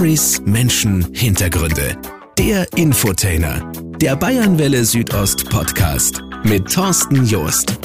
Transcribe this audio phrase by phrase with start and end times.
[0.00, 1.94] Stories, Menschen, Hintergründe.
[2.38, 3.70] Der Infotainer.
[4.00, 7.78] Der Bayernwelle Südost Podcast mit Thorsten Joost.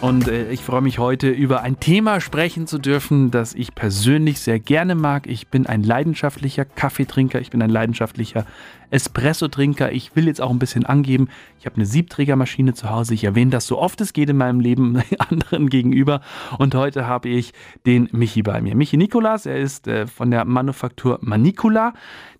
[0.00, 4.40] Und äh, ich freue mich heute über ein Thema sprechen zu dürfen, das ich persönlich
[4.40, 5.26] sehr gerne mag.
[5.26, 8.46] Ich bin ein leidenschaftlicher Kaffeetrinker, ich bin ein leidenschaftlicher
[8.88, 9.92] Espresso-Trinker.
[9.92, 11.28] Ich will jetzt auch ein bisschen angeben,
[11.58, 13.12] ich habe eine Siebträgermaschine zu Hause.
[13.12, 16.22] Ich erwähne das so oft es geht in meinem Leben anderen gegenüber.
[16.58, 17.52] Und heute habe ich
[17.84, 18.74] den Michi bei mir.
[18.74, 21.92] Michi Nikolas, er ist äh, von der Manufaktur Manicula,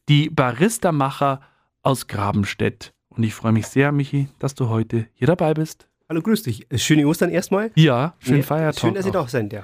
[0.08, 1.42] die Barista-Macher
[1.82, 2.94] aus Grabenstedt.
[3.10, 5.89] Und ich freue mich sehr, Michi, dass du heute hier dabei bist.
[6.10, 6.66] Hallo, grüß dich.
[6.74, 7.70] Schöne Ostern erstmal.
[7.76, 8.80] Ja, schönen ja, Feiertag.
[8.80, 9.62] Schön, dass ihr da seid, ja.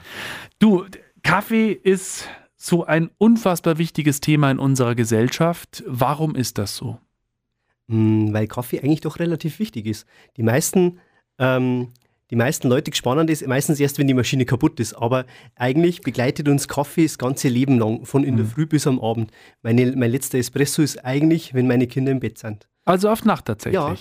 [0.60, 0.84] Du,
[1.24, 5.82] Kaffee ist so ein unfassbar wichtiges Thema in unserer Gesellschaft.
[5.88, 7.00] Warum ist das so?
[7.88, 10.06] Hm, weil Kaffee eigentlich doch relativ wichtig ist.
[10.36, 11.00] Die meisten,
[11.40, 11.88] ähm,
[12.30, 14.94] die meisten Leute gespannt ist meistens erst, wenn die Maschine kaputt ist.
[14.94, 19.00] Aber eigentlich begleitet uns Kaffee das ganze Leben lang, von in der Früh bis am
[19.00, 19.32] Abend.
[19.62, 22.68] Meine, mein letzter Espresso ist eigentlich, wenn meine Kinder im Bett sind.
[22.84, 23.74] Also auf Nacht tatsächlich?
[23.74, 23.96] Ja.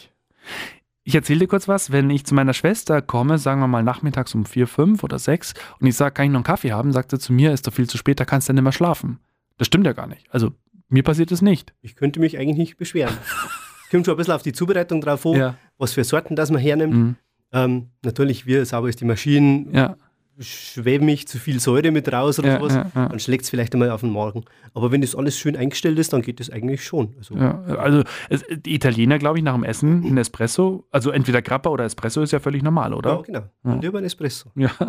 [1.08, 4.34] Ich erzähle dir kurz was, wenn ich zu meiner Schwester komme, sagen wir mal nachmittags
[4.34, 7.12] um vier, fünf oder sechs und ich sage, kann ich noch einen Kaffee haben, sagt
[7.12, 9.20] sie zu mir, ist doch viel zu spät, da kannst du nicht mehr schlafen.
[9.58, 10.26] Das stimmt ja gar nicht.
[10.32, 10.52] Also
[10.90, 11.76] mir passiert es nicht.
[11.82, 13.16] Ich könnte mich eigentlich nicht beschweren.
[13.92, 15.56] Kommt schon ein bisschen auf die Zubereitung drauf an, ja.
[15.78, 16.96] was für Sorten das man hernimmt.
[16.96, 17.16] Mhm.
[17.52, 19.96] Ähm, natürlich, wie sauber ist die Maschine, ja
[20.40, 23.10] schwebe ich zu viel Säure mit raus oder ja, sowas, ja, ja.
[23.10, 24.44] dann schlägt es vielleicht einmal auf den Magen.
[24.74, 27.16] Aber wenn das alles schön eingestellt ist, dann geht das eigentlich schon.
[27.18, 31.70] Also, also es, die Italiener, glaube ich, nach dem Essen ein Espresso, also entweder Grappa
[31.70, 33.12] oder Espresso ist ja völlig normal, oder?
[33.12, 33.44] Ja, genau.
[33.64, 34.52] Und über ein Espresso.
[34.56, 34.72] Ja.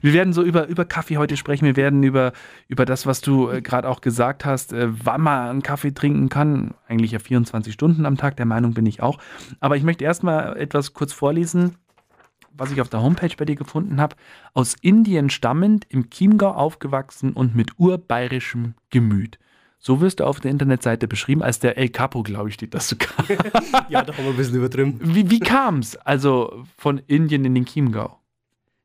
[0.00, 1.66] Wir werden so über, über Kaffee heute sprechen.
[1.66, 2.32] Wir werden über,
[2.68, 6.28] über das, was du äh, gerade auch gesagt hast, äh, wann man einen Kaffee trinken
[6.28, 6.74] kann.
[6.88, 9.18] Eigentlich ja 24 Stunden am Tag, der Meinung bin ich auch.
[9.60, 11.76] Aber ich möchte erstmal etwas kurz vorlesen
[12.56, 14.16] was ich auf der Homepage bei dir gefunden habe,
[14.54, 19.38] aus Indien stammend, im Chiemgau aufgewachsen und mit urbayerischem Gemüt.
[19.78, 22.88] So wirst du auf der Internetseite beschrieben, als der El Capo, glaube ich, steht das
[22.88, 23.08] sogar.
[23.88, 24.98] ja, da haben wir ein bisschen übertrieben.
[25.02, 28.18] Wie, wie kam es also von Indien in den Chiemgau?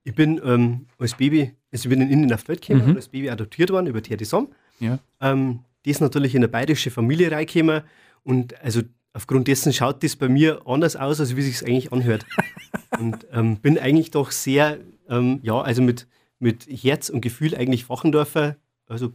[0.03, 2.91] Ich bin ähm, als Baby, also ich bin in Indien auf die Welt gekommen mhm.
[2.91, 4.49] und als Baby adoptiert worden über Tierdesom.
[4.79, 4.99] Ja.
[5.21, 7.81] Ähm, die ist natürlich in eine bayerische Familie reingekommen
[8.23, 8.81] und also
[9.13, 12.25] aufgrund dessen schaut das bei mir anders aus, als wie sich eigentlich anhört.
[12.99, 14.79] und ähm, bin eigentlich doch sehr,
[15.09, 16.07] ähm, ja, also mit,
[16.39, 18.57] mit Herz und Gefühl eigentlich Wachendorfer,
[18.87, 19.13] also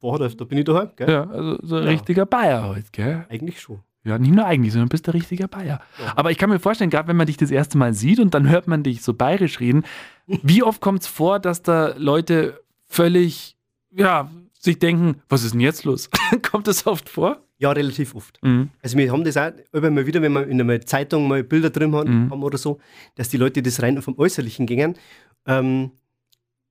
[0.00, 1.10] Wachendorf, da bin ich daheim, gell?
[1.10, 1.90] Ja, also so ein ja.
[1.90, 3.26] richtiger Bayer heute, gell?
[3.28, 3.80] Eigentlich schon.
[4.04, 5.80] Ja, nicht nur eigentlich, sondern bist der richtige Bayer.
[5.98, 6.12] Ja.
[6.14, 8.48] Aber ich kann mir vorstellen, gerade wenn man dich das erste Mal sieht und dann
[8.50, 9.84] hört man dich so bayerisch reden,
[10.26, 13.56] wie oft kommt es vor, dass da Leute völlig,
[13.90, 16.10] ja, sich denken, was ist denn jetzt los?
[16.42, 17.42] kommt das oft vor?
[17.64, 18.38] Ja, relativ oft.
[18.42, 18.68] Mhm.
[18.82, 21.70] Also wir haben das auch immer mal wieder, wenn wir in einer Zeitung mal Bilder
[21.70, 22.30] drin haben, mhm.
[22.30, 22.78] haben oder so,
[23.14, 24.96] dass die Leute das rein vom Äußerlichen gingen.
[25.46, 25.92] Ähm,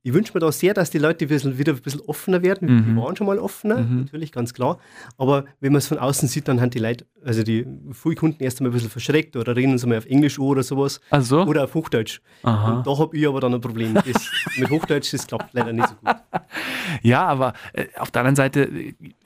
[0.05, 2.69] ich wünsche mir da sehr, dass die Leute wieder ein bisschen offener werden.
[2.69, 2.85] Mhm.
[2.85, 4.01] Die waren schon mal offener, mhm.
[4.01, 4.77] natürlich, ganz klar.
[5.17, 8.43] Aber wenn man es von außen sieht, dann haben die Leute, also die viele Kunden
[8.43, 10.99] erst einmal ein bisschen verschreckt oder reden sie mal auf Englisch oder sowas.
[11.09, 11.43] Ach so?
[11.43, 12.19] Oder auf Hochdeutsch.
[12.43, 12.73] Aha.
[12.73, 13.93] Und da habe ich aber dann ein Problem.
[13.93, 14.05] Das,
[14.57, 16.15] mit Hochdeutsch, das klappt leider nicht so gut.
[17.01, 18.69] Ja, aber äh, auf der anderen Seite,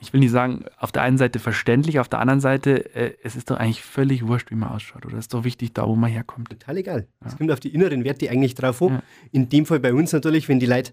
[0.00, 3.36] ich will nicht sagen, auf der einen Seite verständlich, auf der anderen Seite, äh, es
[3.36, 5.04] ist doch eigentlich völlig wurscht, wie man ausschaut.
[5.04, 6.50] Oder es ist doch wichtig, da wo man herkommt.
[6.50, 7.06] Total egal.
[7.24, 7.38] Es ja.
[7.38, 8.88] kommt auf die inneren Werte eigentlich drauf an.
[8.88, 9.02] Ja.
[9.32, 10.92] In dem Fall bei uns natürlich, wenn die Leute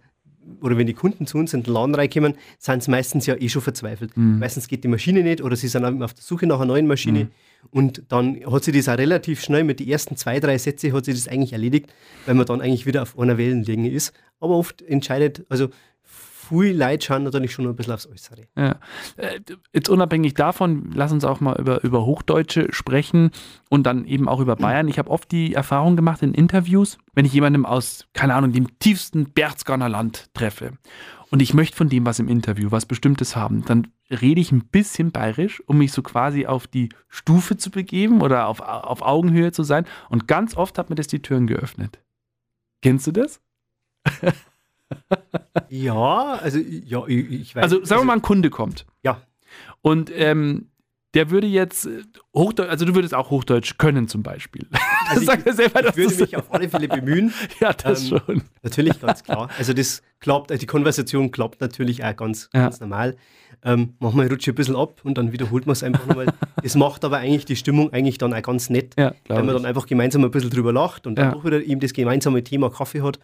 [0.61, 3.49] oder wenn die Kunden zu uns in den Laden reinkommen, sind sie meistens ja eh
[3.49, 4.15] schon verzweifelt.
[4.15, 4.39] Mhm.
[4.39, 7.25] Meistens geht die Maschine nicht oder sie sind auf der Suche nach einer neuen Maschine.
[7.25, 7.29] Mhm.
[7.71, 11.05] Und dann hat sie das auch relativ schnell mit den ersten zwei, drei Sätzen hat
[11.05, 11.91] sie das eigentlich erledigt,
[12.25, 14.13] weil man dann eigentlich wieder auf einer Wellenlänge ist.
[14.39, 15.69] Aber oft entscheidet, also
[16.49, 18.47] viele Leute schauen natürlich schon ein bisschen aufs Äußere.
[18.55, 18.79] Ja.
[19.17, 19.39] Äh,
[19.73, 23.31] jetzt unabhängig davon, lass uns auch mal über, über Hochdeutsche sprechen
[23.69, 24.87] und dann eben auch über Bayern.
[24.87, 28.79] Ich habe oft die Erfahrung gemacht in Interviews, wenn ich jemandem aus, keine Ahnung, dem
[28.79, 30.73] tiefsten Berchtesgadener Land treffe
[31.35, 34.67] und ich möchte von dem was im Interview, was Bestimmtes haben, dann rede ich ein
[34.67, 39.51] bisschen bayerisch, um mich so quasi auf die Stufe zu begeben oder auf, auf Augenhöhe
[39.51, 39.85] zu sein.
[40.09, 41.99] Und ganz oft hat mir das die Türen geöffnet.
[42.81, 43.41] Kennst du das?
[45.69, 47.63] ja, also ja, ich, ich weiß.
[47.63, 48.85] Also sagen wir also mal, ein Kunde kommt.
[49.03, 49.21] Ja.
[49.81, 50.69] Und ähm,
[51.15, 52.03] der würde jetzt äh,
[52.35, 54.67] Hochdeutsch, also du würdest auch Hochdeutsch können zum Beispiel.
[55.07, 57.31] Also ich, sag selber, ich würde mich auf alle Fälle bemühen.
[57.59, 58.41] ja, das ähm, schon.
[58.63, 59.51] Natürlich, ganz klar.
[59.55, 62.63] Also das klappt, die Konversation klappt natürlich auch ganz, ja.
[62.63, 63.15] ganz normal.
[63.63, 66.25] Ähm, manchmal rutsche ich ein bisschen ab und dann wiederholt man es einfach nochmal.
[66.63, 69.65] Das macht aber eigentlich die Stimmung eigentlich dann auch ganz nett, ja, weil man dann
[69.65, 71.31] einfach gemeinsam ein bisschen drüber lacht und dann ja.
[71.33, 73.19] doch wieder eben das gemeinsame Thema Kaffee hat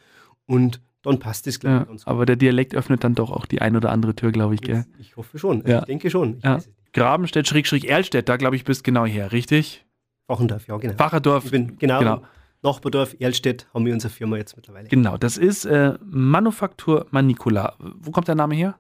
[0.46, 2.02] und dann passt es, glaube gut.
[2.06, 4.86] Aber der Dialekt öffnet dann doch auch die ein oder andere Tür, glaube ich, gell?
[5.00, 5.62] Ich hoffe schon.
[5.62, 5.80] Also ja.
[5.80, 6.38] Ich denke schon.
[6.38, 6.60] Ich ja.
[6.94, 9.86] Grabenstedt, Schrägstrich, Erlstedt, da glaube ich, bist genau her, richtig?
[10.28, 11.00] Wachendorf, ja, genau.
[11.00, 11.46] Wacherdorf.
[11.46, 12.22] Ich bin genau, genau.
[12.64, 14.88] Nachbardorf, Erlstedt haben wir unsere Firma jetzt mittlerweile.
[14.88, 17.76] Genau, das ist äh, Manufaktur Manicula.
[17.80, 18.78] Wo kommt der Name her?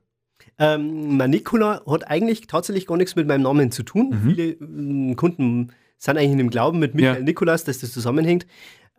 [0.59, 4.09] Ähm, Manicula hat eigentlich tatsächlich gar nichts mit meinem Namen zu tun.
[4.09, 4.29] Mhm.
[4.29, 7.23] Viele ähm, Kunden sind eigentlich in dem Glauben mit Michael Ja.
[7.23, 8.45] Nikolaus, dass das zusammenhängt.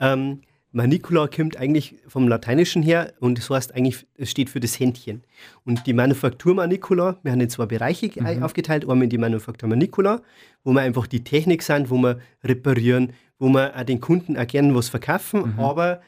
[0.01, 0.41] Ähm,
[0.73, 5.23] Manicula kommt eigentlich vom Lateinischen her und das heißt eigentlich, es steht für das Händchen.
[5.65, 8.43] Und die Manufaktur Manicula, wir haben in zwei Bereiche Mhm.
[8.43, 8.85] aufgeteilt.
[8.85, 10.23] Einmal in die Manufaktur Manicula,
[10.65, 14.47] wo wir einfach die Technik sind, wo wir reparieren, wo wir auch den Kunden auch
[14.47, 15.61] gerne was verkaufen, Mhm.
[15.61, 16.01] aber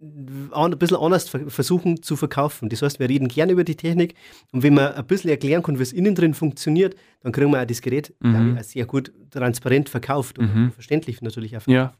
[0.00, 2.68] ein bisschen anders ver- versuchen zu verkaufen.
[2.68, 4.14] Das heißt, wir reden gerne über die Technik
[4.52, 7.62] und wenn man ein bisschen erklären kann, wie es innen drin funktioniert, dann kriegen wir
[7.62, 10.72] auch das Gerät glaube ich, sehr gut transparent verkauft und Mhm.
[10.72, 11.94] verständlich natürlich auch Ja.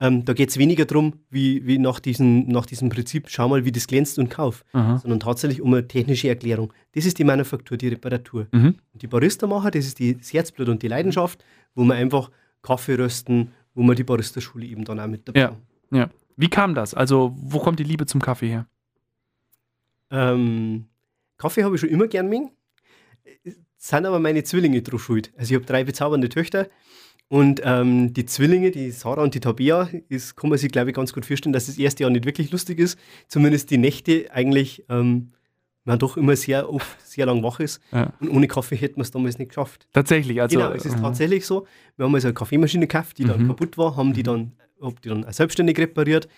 [0.00, 3.64] Ähm, da geht es weniger darum, wie, wie nach, diesem, nach diesem Prinzip, schau mal,
[3.64, 4.98] wie das glänzt und kauf, Aha.
[4.98, 6.72] sondern tatsächlich um eine technische Erklärung.
[6.92, 8.46] Das ist die Manufaktur, die Reparatur.
[8.52, 8.76] Mhm.
[8.92, 11.44] Und die Barista-Macher, das ist die, das Herzblut und die Leidenschaft,
[11.74, 12.30] wo wir einfach
[12.62, 15.46] Kaffee rösten, wo wir die Barista-Schule eben dann auch mit dabei Ja.
[15.48, 15.62] haben.
[15.92, 16.10] Ja.
[16.36, 16.94] Wie kam das?
[16.94, 18.66] Also, wo kommt die Liebe zum Kaffee her?
[20.10, 20.86] Ähm,
[21.36, 22.50] Kaffee habe ich schon immer gern mögen.
[23.44, 23.56] Es
[23.88, 25.32] sind aber meine Zwillinge drauf schuld.
[25.36, 26.68] Also ich habe drei bezaubernde Töchter
[27.32, 30.96] und ähm, die Zwillinge, die Sarah und die Tabea, ist, kann man sich glaube ich
[30.96, 32.98] ganz gut vorstellen, dass das erste Jahr nicht wirklich lustig ist.
[33.28, 35.30] Zumindest die Nächte eigentlich ähm,
[35.84, 37.80] man doch immer sehr oft sehr lang wach ist.
[37.92, 38.12] Ja.
[38.20, 39.86] Und ohne Kaffee hätten wir es damals nicht geschafft.
[39.92, 40.58] Tatsächlich, also.
[40.58, 41.66] genau, es ist tatsächlich so.
[41.96, 43.46] Wir haben also eine Kaffeemaschine gekauft, die dann Mhm.
[43.48, 46.28] kaputt war, haben die dann, hab die dann selbstständig repariert.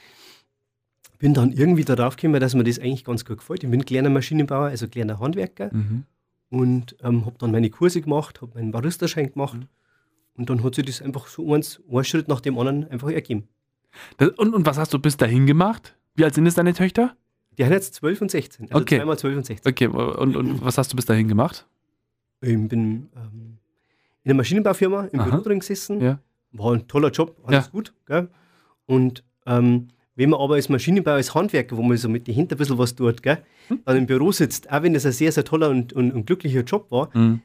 [1.18, 3.64] Bin dann irgendwie darauf gekommen, dass mir das eigentlich ganz gut gefällt.
[3.64, 6.04] Ich bin kleiner Maschinenbauer, also kleiner Handwerker Mhm.
[6.50, 9.68] und ähm, habe dann meine Kurse gemacht, habe meinen Baristerschein gemacht Mhm.
[10.36, 13.48] Und dann hat sich das einfach so eins, ein Schritt nach dem anderen einfach ergeben.
[14.16, 15.96] Das, und, und was hast du bis dahin gemacht?
[16.14, 17.16] Wie alt sind es deine Töchter?
[17.58, 18.96] Die haben jetzt 12 und 16, also Okay.
[18.98, 19.70] zweimal 12 und 16.
[19.72, 21.66] Okay, und, und was hast du bis dahin gemacht?
[22.40, 23.58] Ich bin ähm,
[24.24, 25.28] in einer Maschinenbaufirma im Aha.
[25.30, 26.00] Büro drin gesessen.
[26.00, 26.18] Ja.
[26.52, 27.70] War ein toller Job, alles Ja.
[27.70, 27.92] gut.
[28.06, 28.28] Gell?
[28.86, 32.54] Und ähm, wenn man aber als Maschinenbauer, als Handwerker, wo man so mit den Händen
[32.54, 33.38] ein bisschen was tut, gell,
[33.68, 33.80] Hm.
[33.84, 36.62] dann im Büro sitzt, auch wenn das ein sehr, sehr toller und, und, und glücklicher
[36.62, 37.42] Job war, Mhm.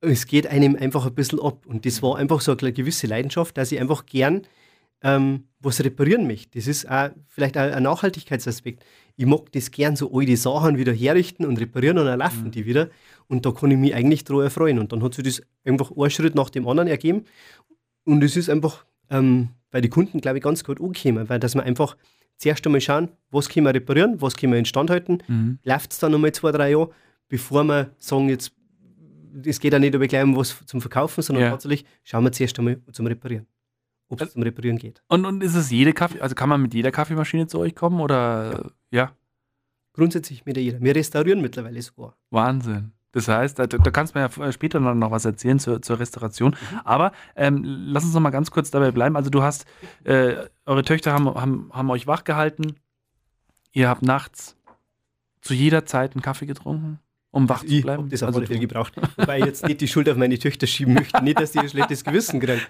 [0.00, 1.66] Es geht einem einfach ein bisschen ab.
[1.66, 4.42] Und das war einfach so eine gewisse Leidenschaft, dass ich einfach gern
[5.02, 6.58] ähm, was reparieren möchte.
[6.58, 8.84] Das ist auch vielleicht auch ein Nachhaltigkeitsaspekt.
[9.16, 12.66] Ich mag das gern, so alte Sachen wieder herrichten und reparieren und dann laufen die
[12.66, 12.88] wieder.
[13.28, 14.78] Und da kann ich mich eigentlich drauf erfreuen.
[14.78, 17.24] Und dann hat sich das einfach ein Schritt nach dem anderen ergeben.
[18.04, 21.54] Und es ist einfach ähm, bei den Kunden, glaube ich, ganz gut angekommen, weil dass
[21.54, 21.96] wir einfach
[22.36, 25.58] zuerst einmal schauen, was können wir reparieren, was können wir instand halten, Mhm.
[25.64, 26.90] läuft es dann nochmal zwei, drei Jahre,
[27.28, 28.52] bevor wir sagen, jetzt,
[29.44, 31.50] es geht auch nicht aber gleich um was zum Verkaufen, sondern Ja.
[31.50, 33.46] tatsächlich schauen wir zuerst einmal zum Reparieren.
[34.08, 35.02] Ob es zum Reparieren geht.
[35.08, 38.00] Und, und ist es jede Kaffee, also kann man mit jeder Kaffeemaschine zu euch kommen
[38.00, 39.12] oder ja?
[39.92, 40.80] Grundsätzlich mit jeder.
[40.80, 42.16] Wir restaurieren mittlerweile sogar.
[42.30, 42.92] Wahnsinn.
[43.12, 46.54] Das heißt, da, da kannst du mir ja später noch, was erzählen zur, zur Restauration.
[46.84, 49.16] Aber ähm, lass uns noch mal ganz kurz dabei bleiben.
[49.16, 49.64] Also du hast,
[50.04, 50.34] äh,
[50.66, 52.74] eure Töchter haben, haben, haben euch wach gehalten.
[53.72, 54.56] Ihr habt nachts
[55.40, 56.98] zu jeder Zeit einen Kaffee getrunken,
[57.36, 58.02] um wach zu Ich bleiben.
[58.04, 58.94] habe das auf also du- gebraucht.
[59.16, 61.22] Wobei ich jetzt nicht die Schuld auf meine Töchter schieben möchte.
[61.22, 62.60] Nicht, dass die ein schlechtes Gewissen kriegen.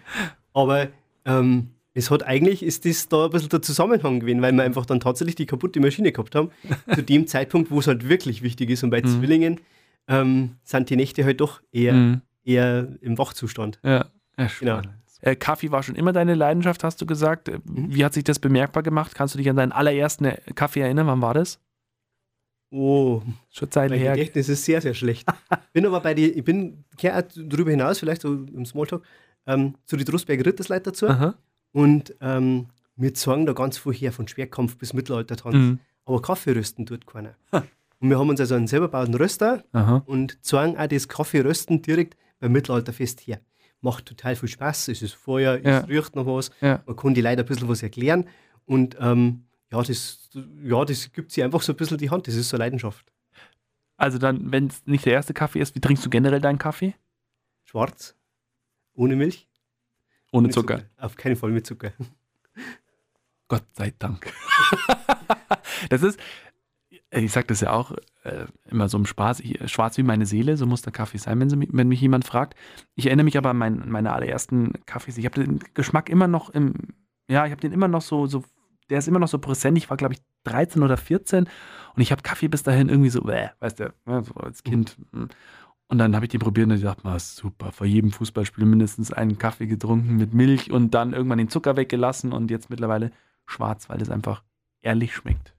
[0.53, 0.89] Aber
[1.25, 4.85] ähm, es hat eigentlich, ist das da ein bisschen der Zusammenhang gewesen, weil wir einfach
[4.87, 6.51] dann tatsächlich die kaputte Maschine gehabt haben.
[6.95, 8.83] zu dem Zeitpunkt, wo es halt wirklich wichtig ist.
[8.85, 9.07] Und bei Mhm.
[9.07, 9.61] Zwillingen
[10.09, 12.21] ähm, sind die Nächte halt doch eher, Mhm.
[12.45, 13.79] eher im Wachzustand.
[13.83, 14.07] Ja,
[14.39, 14.81] ja Genau.
[15.23, 17.49] Äh, Kaffee war schon immer deine Leidenschaft, hast du gesagt.
[17.49, 17.95] Mhm.
[17.95, 19.15] Wie hat sich das bemerkbar gemacht?
[19.15, 21.07] Kannst du dich an deinen allerersten äh, Kaffee erinnern?
[21.07, 21.59] Wann war das?
[22.77, 24.13] Oh, Schon Zeit mein her.
[24.13, 25.27] Gedächtnis ist sehr, sehr schlecht.
[25.73, 29.03] bin aber bei die, ich bin auch darüber hinaus, vielleicht so im Smalltalk,
[29.47, 31.09] ähm, zu den Drosberger Rittersleiter dazu.
[31.09, 31.35] Aha.
[31.73, 32.67] Und ähm,
[32.97, 35.55] wir zeigen da ganz viel her, von Schwerkampf bis Mittelaltertanz.
[35.55, 35.79] Mhm.
[36.05, 37.35] Aber Kaffee rösten tut keiner.
[37.51, 40.03] Und wir haben uns also einen selber gebauten Röster Aha.
[40.07, 43.41] und zeigen auch das Kaffeerösten direkt beim Mittelalterfest her.
[43.81, 44.89] Macht total viel Spaß.
[44.89, 45.81] Es ist Feuer, Ja.
[45.81, 46.51] es riecht noch was.
[46.61, 46.83] Ja.
[46.87, 48.27] Man kann die Leute ein bisschen was erklären.
[48.67, 50.31] Und ähm, ja, das,
[50.63, 52.27] ja, das gibt sie einfach so ein bisschen die Hand.
[52.29, 53.13] Das ist so Leidenschaft.
[53.97, 56.95] Also dann, wenn es nicht der erste Kaffee ist, wie trinkst du generell deinen Kaffee?
[57.65, 58.15] Schwarz,
[58.95, 59.49] ohne Milch.
[60.33, 60.83] Ohne mit Zucker.
[60.99, 61.93] Auf keinen Fall mit Zucker.
[63.49, 64.33] Gott sei Dank.
[65.89, 66.19] das ist,
[67.11, 67.93] ich sage das ja auch
[68.25, 71.39] äh, immer so im Spaß, ich, schwarz wie meine Seele, so muss der Kaffee sein,
[71.41, 72.55] wenn, sie, mich- wenn mich jemand fragt.
[72.97, 75.17] Ich erinnere mich aber an mein, meine allerersten Kaffees.
[75.17, 76.75] Ich habe den Geschmack immer noch im,
[77.29, 78.45] ja, ich habe den immer noch so, so,
[78.91, 79.77] der ist immer noch so präsent.
[79.79, 81.45] Ich war, glaube ich, 13 oder 14
[81.95, 84.97] und ich habe Kaffee bis dahin irgendwie so, bäh, weißt du, ja, so als Kind.
[85.13, 85.25] mm.
[85.89, 89.13] Und dann habe ich den probiert und ich dachte, mal, super, vor jedem Fußballspiel mindestens
[89.13, 93.13] einen Kaffee getrunken mit Milch und dann irgendwann den Zucker weggelassen und jetzt mittlerweile
[93.47, 94.43] schwarz, weil das einfach
[94.83, 95.53] ehrlich schmeckt.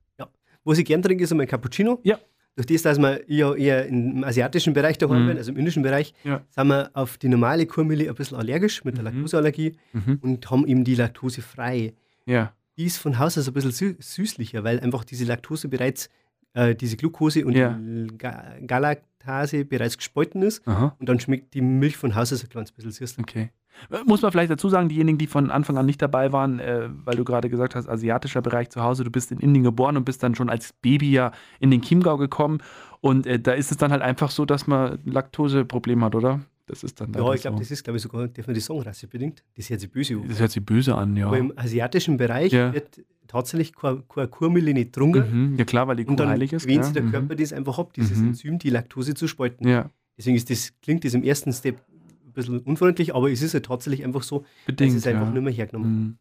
[0.65, 2.01] Was ich gern trinke, ist einmal Cappuccino.
[2.03, 2.19] Ja.
[2.57, 5.27] Durch das, dass wir ja eher im asiatischen Bereich daheim Mhm.
[5.29, 6.41] sind, also im indischen Bereich, Ja.
[6.49, 9.19] sind wir auf die normale Kuhmilch ein bisschen allergisch mit der Mhm.
[9.19, 10.19] Laktoseallergie Mhm.
[10.21, 11.93] und haben eben die Laktose frei.
[12.25, 12.51] Ja.
[12.77, 16.09] Die ist von Haus aus ein bisschen sü süßlicher, weil einfach diese Laktose bereits
[16.53, 17.73] äh, diese Glucose und Ja.
[17.79, 20.67] die Ga Galaktase bereits gespalten ist.
[20.67, 20.95] Aha.
[20.99, 23.17] Und dann schmeckt die Milch von Haus aus ein kleines bisschen süß.
[23.19, 23.51] Okay.
[23.91, 26.89] Äh, Muss man vielleicht dazu sagen, diejenigen, die von Anfang an nicht dabei waren, äh,
[27.05, 30.05] weil du gerade gesagt hast, asiatischer Bereich zu Hause, du bist in Indien geboren und
[30.05, 32.59] bist dann schon als Baby ja in den Chiemgau gekommen.
[33.01, 36.39] Und äh, da ist es dann halt einfach so, dass man Laktoseproblem hat, oder?
[36.67, 37.61] Das ist dann Ja, ich glaube, so.
[37.61, 38.65] das ist, glaube ich, sogar, darf man das
[39.69, 40.27] hört sich böse an.
[40.27, 41.27] Das hört sich böse an, ja.
[41.27, 42.73] Aber im asiatischen Bereich Ja.
[42.73, 44.27] wird tatsächlich keine, keine
[44.73, 45.51] nicht getrunken.
[45.53, 45.57] Mhm.
[45.57, 46.67] Ja klar, weil die Kuh Und dann heilig ist.
[46.67, 46.83] gell?
[46.83, 47.11] sich der Mhm.
[47.11, 48.27] Körper das einfach ab, dieses Mhm.
[48.29, 49.67] Enzym, die Laktose zu spalten.
[49.67, 51.77] Ja, Deswegen ist das, klingt das im ersten Step
[52.25, 54.95] ein bisschen unfreundlich, aber es ist ja tatsächlich einfach so, dass bedingt.
[54.97, 55.31] es einfach ja.
[55.31, 56.17] nicht mehr hergenommen Mhm.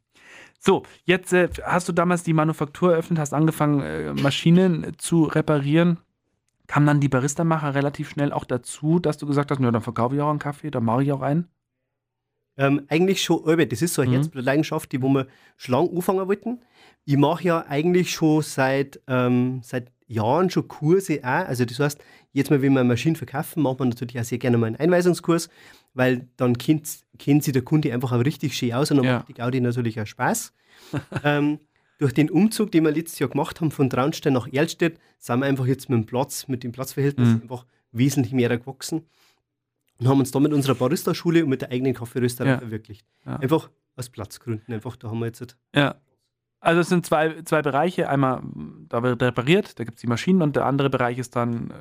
[0.61, 5.99] So, jetzt äh, hast du damals die Manufaktur eröffnet, hast angefangen, äh, Maschinen zu reparieren.
[6.67, 10.15] Kam dann die Barista-Macher relativ schnell auch dazu, dass du gesagt hast, na, dann verkaufe
[10.17, 11.49] ich auch einen Kaffee, dann mache ich auch einen?
[12.59, 14.15] Ähm, eigentlich schon, Albert, das ist so eine Mhm.
[14.15, 16.61] Herzblutleidenschaft, die wo wir schon lange anfangen wollten.
[17.05, 21.47] Ich mache ja eigentlich schon seit, ähm, seit Jahren schon Kurse auch.
[21.47, 22.01] Also das heißt,
[22.33, 24.77] jetzt mal, wenn wir eine Maschine verkaufen, macht man natürlich auch sehr gerne mal einen
[24.77, 25.51] Einweisungskurs,
[25.95, 29.19] weil dann kennt, kennt sich der Kunde einfach auch richtig schön aus und dann Ja.
[29.19, 30.55] macht die Gaudi natürlich auch Spaß.
[31.25, 31.59] ähm,
[31.99, 35.47] durch den Umzug, den wir letztes Jahr gemacht haben von Traunstein nach Erlstedt, sind wir
[35.47, 37.43] einfach jetzt mit dem Platz, mit dem Platzverhältnis Mhm.
[37.43, 39.07] einfach wesentlich mehr gewachsen
[39.99, 42.59] und haben uns da mit unserer Barista-Schule und mit der eigenen Kaffeerösterei Ja.
[42.59, 43.07] verwirklicht.
[43.25, 43.37] Ja.
[43.37, 44.75] Einfach aus Platzgründen.
[44.75, 45.41] Einfach, da haben wir jetzt.
[45.41, 45.95] halt- Ja.
[46.61, 48.09] Also es sind zwei, zwei Bereiche.
[48.09, 48.43] Einmal,
[48.89, 51.73] da wird repariert, da gibt es die Maschinen und der andere Bereich ist dann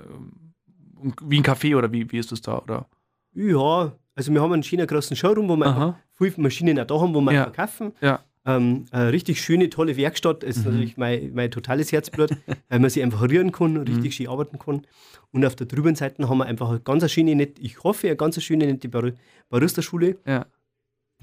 [1.03, 2.59] ähm, wie ein Café oder wie, wie ist das da?
[2.59, 2.87] Oder?
[3.33, 7.13] Ja, also wir haben einen schönen großen Showroom, wo wir viele Maschinen auch da haben,
[7.13, 7.43] wo wir Ja.
[7.43, 7.93] verkaufen.
[8.01, 8.23] Ja.
[8.45, 10.43] Ähm, eine richtig schöne, tolle Werkstatt.
[10.43, 10.71] Das ist Mhm.
[10.71, 12.29] natürlich mein, mein totales Herzblut,
[12.69, 14.11] weil man sie einfach rühren kann, richtig Mhm.
[14.11, 14.85] schön arbeiten kann.
[15.31, 18.15] Und auf der drüben Seite haben wir einfach eine ganz schöne, nette, ich hoffe, eine
[18.15, 19.11] ganz schöne, nette Bar
[19.49, 20.45] Barista-Schule Ja.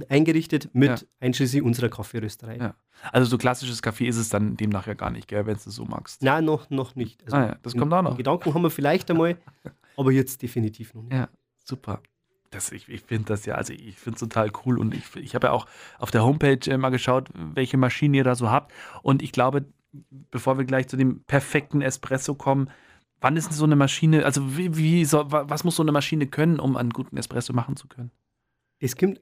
[0.09, 0.97] eingerichtet mit Ja.
[1.21, 2.57] einschließlich unserer Kaffeerösterei.
[2.57, 2.75] Ja.
[3.13, 5.85] Also so klassisches Café ist es dann demnach ja gar nicht, wenn du es so
[5.85, 6.23] magst.
[6.23, 7.23] Nein, noch, noch nicht.
[7.25, 8.17] Also Ah ja, das kommt auch noch.
[8.17, 9.37] Gedanken haben wir vielleicht einmal,
[9.97, 11.13] aber jetzt definitiv noch nicht.
[11.13, 11.29] Ja,
[11.65, 12.03] super.
[12.53, 15.35] Das, ich ich finde das ja, also ich finde es total cool und ich, ich
[15.35, 15.67] habe ja auch
[15.99, 18.73] auf der Homepage äh, mal geschaut, welche Maschinen ihr da so habt.
[19.03, 19.65] Und ich glaube,
[20.31, 22.71] bevor wir gleich zu dem perfekten Espresso kommen,
[23.21, 25.93] wann ist denn so eine Maschine, also wie, wie soll, wa- was muss so eine
[25.93, 28.11] Maschine können, um einen guten Espresso machen zu können?
[28.81, 29.21] Das, kommt,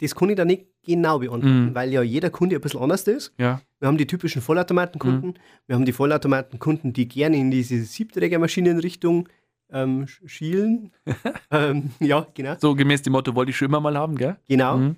[0.00, 1.74] das kann ich da nicht genau beantworten, Mhm.
[1.74, 3.34] weil ja jeder Kunde ein bisschen anders ist.
[3.38, 3.60] Ja.
[3.80, 5.34] Wir haben die typischen Vollautomatenkunden, Mhm.
[5.66, 9.28] wir haben die Vollautomatenkunden, die gerne in diese Siebträgermaschinenrichtung
[9.70, 10.92] ähm, sch- schielen.
[11.50, 12.56] ähm, ja, genau.
[12.60, 14.36] So gemäß dem Motto, wollte ich schon immer mal haben, gell?
[14.48, 14.78] genau.
[14.78, 14.96] Mhm.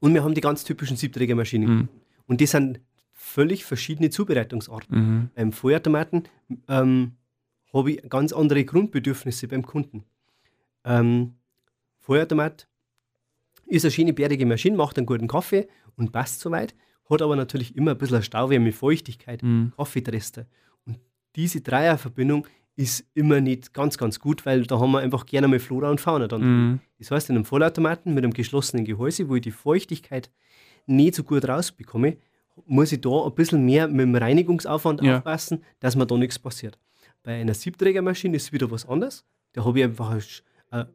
[0.00, 1.68] Und wir haben die ganz typischen Siebträgermaschinen.
[1.68, 1.88] Mhm.
[2.26, 2.80] Und die sind
[3.12, 4.98] völlig verschiedene Zubereitungsarten.
[4.98, 5.30] Mhm.
[5.34, 6.24] Beim Vollautomaten
[6.68, 7.12] ähm,
[7.72, 10.04] habe ich ganz andere Grundbedürfnisse beim Kunden.
[10.84, 11.34] Ähm,
[12.00, 12.68] Vollautomat
[13.66, 16.74] ist eine schöne, bärige Maschine, macht einen guten Kaffee und passt soweit,
[17.08, 19.72] hat aber natürlich immer ein bisschen Stauwärme, Feuchtigkeit, Mhm.
[19.76, 20.46] Kaffeetreste.
[20.84, 20.98] Und
[21.36, 25.58] diese Dreierverbindung ist immer nicht ganz, ganz gut, weil da haben wir einfach gerne mal
[25.60, 26.42] Flora und Fauna dann.
[26.72, 26.80] Mhm.
[26.98, 30.30] Das heißt, in einem Vollautomaten mit einem geschlossenen Gehäuse, wo ich die Feuchtigkeit
[30.86, 32.16] nicht so gut rausbekomme,
[32.66, 35.18] muss ich da ein bisschen mehr mit dem Reinigungsaufwand Ja.
[35.18, 36.78] aufpassen, dass mir da nichts passiert.
[37.22, 39.24] Bei einer Siebträgermaschine ist es wieder was anderes.
[39.52, 40.22] Da habe ich einfach eine,
[40.70, 40.88] eine,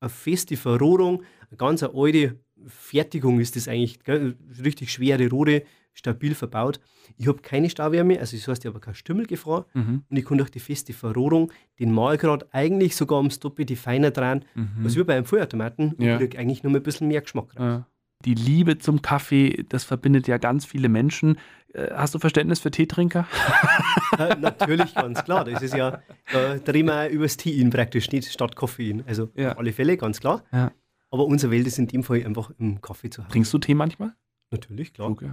[0.00, 4.36] eine feste Verrohrung, eine ganz alte Fertigung ist das eigentlich, gell?
[4.62, 6.80] richtig schwere Rohre, stabil verbaut.
[7.16, 10.04] Ich habe keine Stauwärme, also das heißt, ich habe keine Stümmelgefahr Mhm.
[10.08, 14.44] und ich kann durch die feste Verrohrung den Mahlgrad eigentlich sogar ums Doppelte feiner drehen,
[14.54, 14.84] Mhm.
[14.84, 15.94] als wie bei einem Vollautomaten.
[15.98, 16.16] Ja.
[16.16, 17.62] Und ich eigentlich nur ein bisschen mehr Geschmack rein.
[17.66, 17.86] Ja.
[18.26, 21.38] Die Liebe zum Kaffee, das verbindet ja ganz viele Menschen.
[21.72, 23.26] Äh, Hast du Verständnis für Teetrinker?
[24.18, 25.44] Äh, natürlich, ganz klar.
[25.44, 29.02] Das ist ja, da drehen wir übers Tein praktisch, nicht statt Koffein.
[29.06, 29.52] Also Ja.
[29.52, 30.42] auf alle Fälle, ganz klar.
[30.52, 30.72] Ja.
[31.10, 33.32] Aber unsere Welt ist in dem Fall einfach im Kaffee zu Hause.
[33.32, 34.12] Trinkst du Tee manchmal?
[34.50, 35.08] Natürlich, klar.
[35.10, 35.30] Okay.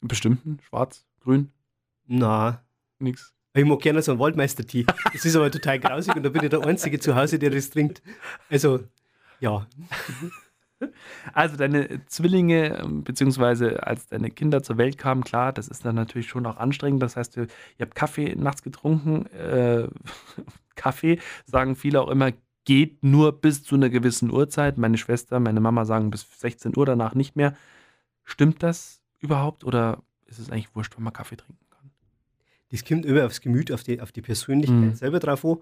[0.00, 0.58] Einen bestimmten?
[0.68, 1.06] Schwarz?
[1.22, 1.50] Grün?
[2.06, 2.62] Na,
[2.98, 3.34] Nix.
[3.54, 4.86] ich mag gerne so einen Waldmeister-Tee.
[5.12, 7.70] Das ist aber total grausig und da bin ich der Einzige zu Hause, der das
[7.70, 8.02] trinkt.
[8.50, 8.80] Also,
[9.40, 9.66] ja.
[11.32, 15.94] Also deine Zwillinge, ähm, beziehungsweise als deine Kinder zur Welt kamen, klar, das ist dann
[15.94, 17.02] natürlich schon auch anstrengend.
[17.02, 17.44] Das heißt, ihr,
[17.78, 19.26] ihr habt Kaffee nachts getrunken.
[19.26, 19.88] Äh,
[20.74, 22.32] Kaffee, sagen viele auch immer,
[22.66, 24.76] geht nur bis zu einer gewissen Uhrzeit.
[24.76, 27.56] Meine Schwester, meine Mama sagen bis 16 Uhr danach nicht mehr.
[28.24, 31.90] Stimmt das überhaupt oder ist es eigentlich wurscht, wenn man Kaffee trinken kann?
[32.70, 34.94] Das kommt immer aufs Gemüt, auf die, auf die Persönlichkeit Mhm.
[34.94, 35.56] selber drauf an.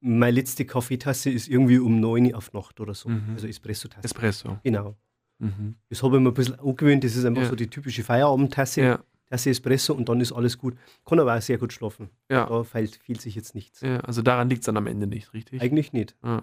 [0.00, 3.08] Meine letzte Kaffeetasse ist irgendwie um 9 Uhr auf Nacht oder so.
[3.08, 3.34] Mhm.
[3.34, 4.04] Also Espresso-Tasse.
[4.04, 4.58] Espresso.
[4.62, 4.96] genau.
[5.38, 5.76] Mhm.
[5.88, 7.02] Das habe ich mir ein bisschen angewöhnt.
[7.04, 7.48] Das ist einfach Ja.
[7.48, 8.80] so die typische Feierabendtasse.
[8.82, 10.76] Ja, Tasse Espresso und dann ist alles gut.
[11.06, 12.10] Kann aber auch sehr gut schlafen.
[12.28, 13.80] ja, Da fehlt, fehlt sich jetzt nichts.
[13.80, 14.00] ja.
[14.00, 15.62] Also daran liegt es dann am Ende nicht, richtig?
[15.62, 16.16] Eigentlich nicht.
[16.24, 16.42] Ja.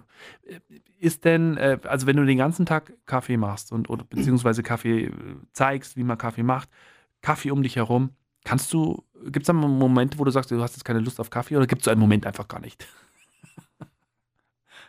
[0.98, 5.04] Ist denn, äh, also wenn du den ganzen Tag Kaffee machst und oder beziehungsweise Kaffee
[5.04, 5.12] äh,
[5.52, 6.68] zeigst, wie man Kaffee macht,
[7.22, 8.10] Kaffee um dich herum,
[8.44, 11.28] Kannst du, gibt es da Momente, wo du sagst, du hast jetzt keine Lust auf
[11.28, 12.86] Kaffee oder gibt es einen Moment einfach gar nicht?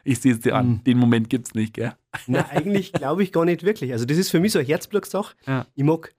[0.06, 0.84] Ich sehe es dir an, Hm.
[0.86, 1.94] den Moment gibt es nicht, gell?
[2.28, 3.92] Na, eigentlich glaube ich gar nicht wirklich.
[3.92, 5.36] Also das ist für mich so eine Herzblutsache.
[5.46, 5.66] Ja.
[5.76, 6.14] Ich mag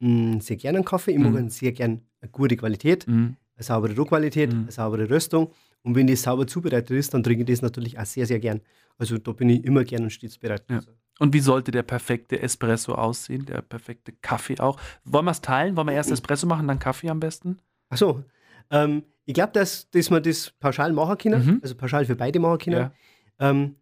[0.00, 1.36] mh, sehr gerne einen Kaffee, ich mag Mhm.
[1.36, 3.36] einen sehr gerne eine gute Qualität, Mhm.
[3.56, 4.62] eine saubere Rohqualität, Mhm.
[4.62, 5.50] eine saubere Röstung.
[5.82, 8.60] Und wenn das sauber zubereitet ist, dann trinke ich das natürlich auch sehr, sehr gern.
[8.98, 10.64] Also da bin ich immer gern und stets bereit.
[10.68, 10.80] Ja.
[11.18, 14.78] Und wie sollte der perfekte Espresso aussehen, der perfekte Kaffee auch?
[15.04, 15.76] Wollen wir es teilen?
[15.76, 17.58] Wollen wir erst Espresso machen, dann Kaffee am besten?
[17.88, 18.22] Ach so.
[18.70, 21.58] Ähm, ich glaube, dass, dass man das pauschal machen können, Mhm.
[21.62, 22.76] also pauschal für beide machen können.
[22.76, 22.92] Ja.
[23.38, 23.76] Ähm,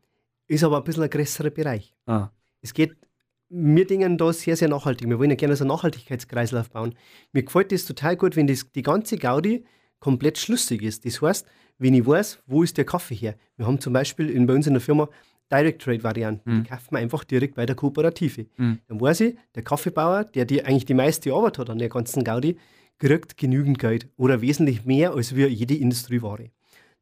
[0.47, 1.95] ist aber ein bisschen ein größerer Bereich.
[2.07, 2.29] Ah.
[2.61, 2.97] Es geht,
[3.57, 5.09] wir denken da sehr, sehr nachhaltig.
[5.09, 6.95] Wir wollen ja gerne so einen Nachhaltigkeitskreislauf bauen.
[7.33, 9.65] Mir gefällt das total gut, wenn das, die ganze Gaudi
[10.01, 11.07] komplett schlüssig ist.
[11.07, 11.47] Das heißt,
[11.79, 13.37] wenn ich weiß, wo ist der Kaffee her?
[13.57, 15.09] Wir haben zum Beispiel in, bei uns in der Firma
[15.53, 16.51] Direct Trade Varianten.
[16.51, 16.63] Mhm.
[16.65, 18.47] Die kaufen wir einfach direkt bei der Kooperative.
[18.57, 18.81] Mhm.
[18.89, 22.25] Dann weiß ich, der Kaffeebauer, der die, eigentlich die meiste Arbeit hat an der ganzen
[22.25, 22.57] Gaudi,
[22.99, 26.51] kriegt genügend Geld oder wesentlich mehr als wir jede Industrieware.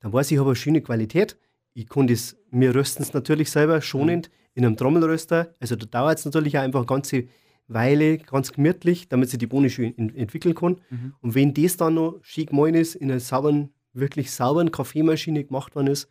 [0.01, 1.37] Dann weiß ich, ich habe eine schöne Qualität.
[1.75, 5.55] Ich kann das, wir rösten es natürlich selber schonend in einem Trommelröster.
[5.61, 7.29] Also da dauert es natürlich auch einfach eine ganze
[7.69, 10.81] Weile, ganz gemütlich, damit sich die Bohne schön entwickeln kann.
[10.91, 11.15] Mhm.
[11.21, 15.75] Und wenn das dann noch schick gemein ist, in einer sauberen, wirklich sauberen Kaffeemaschine gemacht
[15.75, 16.09] worden ist,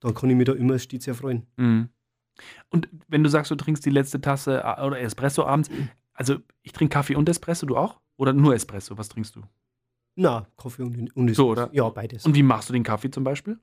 [0.00, 1.46] dann kann ich mich da immer stets erfreuen.
[1.56, 1.88] Mhm.
[2.70, 5.70] Und wenn du sagst, du trinkst die letzte Tasse äh, oder Espresso abends,
[6.14, 8.00] also ich trinke Kaffee und Espresso, du auch?
[8.16, 8.96] Oder nur Espresso?
[8.98, 9.42] Was trinkst du?
[10.16, 11.70] Na, Kaffee und, und So, oder?
[11.72, 12.26] Ja, beides.
[12.26, 13.58] Und wie machst du den Kaffee zum Beispiel?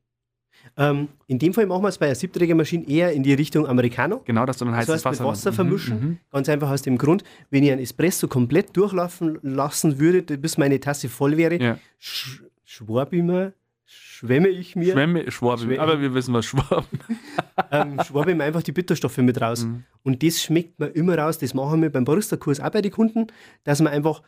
[0.77, 4.21] Ähm, in dem Fall machen wir es bei einer Siebträgermaschine eher in die Richtung Americano.
[4.25, 5.99] Genau, dass du dann Das heißes heißt, mit Wasser Wasser Mhm, vermischen.
[5.99, 6.17] mhm.
[6.31, 10.79] Ganz einfach aus dem Grund, wenn ich einen Espresso komplett durchlaufen lassen würde, bis meine
[10.79, 11.77] Tasse voll wäre, Ja.
[11.99, 13.53] sch schwab ich mir,
[13.85, 16.85] schwemme ich mir, Schwämme, Schwabe, Schwä- aber wir wissen, was Schwaben.
[17.71, 19.63] ähm, schwab ich mir einfach die Bitterstoffe mit raus.
[19.65, 19.83] Mhm.
[20.03, 21.37] Und das schmeckt mir immer raus.
[21.39, 23.27] Das machen wir beim Barista-Kurs auch bei den Kunden,
[23.63, 24.21] dass wir einfach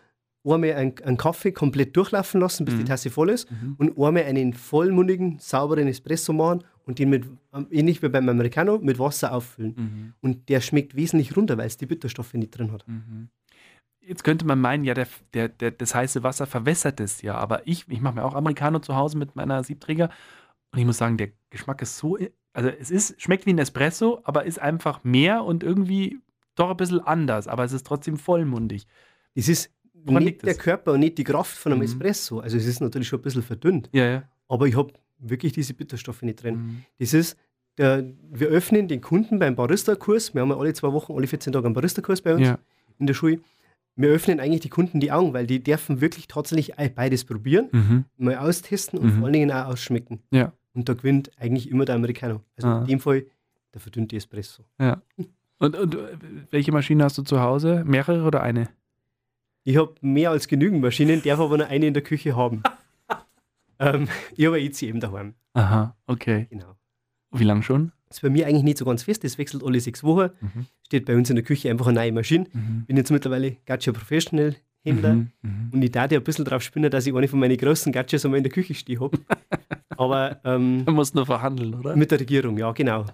[0.45, 2.79] einmal einen, einen Kaffee komplett durchlaufen lassen, bis Mhm.
[2.79, 3.75] die Tasse voll ist Mhm.
[3.77, 7.25] und einmal einen vollmundigen, sauberen Espresso machen und den mit,
[7.71, 9.75] ähnlich wie beim Americano, mit Wasser auffüllen.
[9.77, 10.13] Mhm.
[10.21, 12.87] Und der schmeckt wesentlich runter, weil es die Bitterstoffe nicht drin hat.
[12.87, 13.29] Mhm.
[14.01, 17.67] Jetzt könnte man meinen, ja, der, der, der, das heiße Wasser verwässert es ja, aber
[17.67, 20.09] ich, ich mache mir auch Americano zu Hause mit meiner Siebträger
[20.71, 22.17] und ich muss sagen, der Geschmack ist so,
[22.53, 26.19] also es ist, schmeckt wie ein Espresso, aber ist einfach mehr und irgendwie
[26.55, 28.87] doch ein bisschen anders, aber es ist trotzdem vollmundig.
[29.35, 29.69] Es ist
[30.05, 30.55] Woran nicht der?
[30.55, 31.85] Körper und nicht die Kraft von einem Mhm.
[31.85, 32.39] Espresso.
[32.39, 34.23] Also es ist natürlich schon ein bisschen verdünnt, Ja, ja.
[34.47, 36.55] aber ich habe wirklich diese Bitterstoffe nicht drin.
[36.55, 36.83] Mhm.
[36.99, 37.37] Das ist,
[37.77, 40.33] der, wir öffnen den Kunden beim Barista-Kurs.
[40.33, 42.59] Wir haben ja alle zwei Wochen, alle 14 Tage einen Barista-Kurs bei uns Ja.
[42.97, 43.39] in der Schule.
[43.95, 48.05] Wir öffnen eigentlich die Kunden die Augen, weil die dürfen wirklich tatsächlich beides probieren, Mhm.
[48.17, 49.17] mal austesten und Mhm.
[49.17, 50.19] vor allen Dingen auch ausschmecken.
[50.31, 50.53] Ja.
[50.73, 52.41] Und da gewinnt eigentlich immer der Americano.
[52.55, 52.81] Also Ah.
[52.81, 53.25] in dem Fall
[53.73, 54.63] der verdünnte Espresso.
[55.61, 55.99] Und, und äh,
[56.51, 57.83] welche Maschine hast du zu Hause?
[57.85, 58.69] Mehrere oder eine?
[59.69, 62.63] Ich habe mehr als genügend Maschinen, darf aber nur eine in der Küche haben.
[63.79, 65.35] ähm, ich habe eine ECM daheim.
[65.53, 66.47] Aha, okay.
[66.49, 66.75] Genau.
[67.31, 67.91] Wie lange schon?
[68.07, 70.31] Das ist bei mir eigentlich nicht so ganz fest, das wechselt alle sechs Wochen.
[70.41, 70.65] Mhm.
[70.87, 72.45] Steht bei uns in der Küche einfach eine neue Maschine.
[72.51, 72.85] Mhm.
[72.87, 75.31] Bin jetzt mittlerweile Gacha Professional Händler Mhm.
[75.43, 75.69] Mhm.
[75.73, 78.25] und ich darf ja ein bisschen drauf spinnen, dass ich eine von meinen großen Gachas
[78.25, 79.19] einmal in der Küche stehen habe.
[79.97, 81.95] Aber ähm, Du musst nur verhandeln, oder?
[81.95, 83.05] mit der Regierung, ja, genau.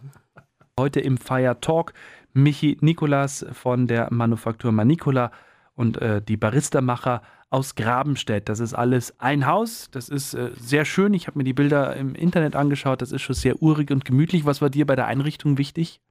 [0.79, 1.91] Heute im Fire Talk
[2.33, 5.31] Michi Nikolas von der Manufaktur Manicola
[5.75, 8.49] und äh, die Barista-Macher aus Grabenstedt.
[8.49, 9.89] Das ist alles ein Haus.
[9.91, 11.13] Das ist äh, sehr schön.
[11.13, 13.01] Ich habe mir die Bilder im Internet angeschaut.
[13.01, 14.45] Das ist schon sehr urig und gemütlich.
[14.45, 16.01] Was war dir bei der Einrichtung wichtig?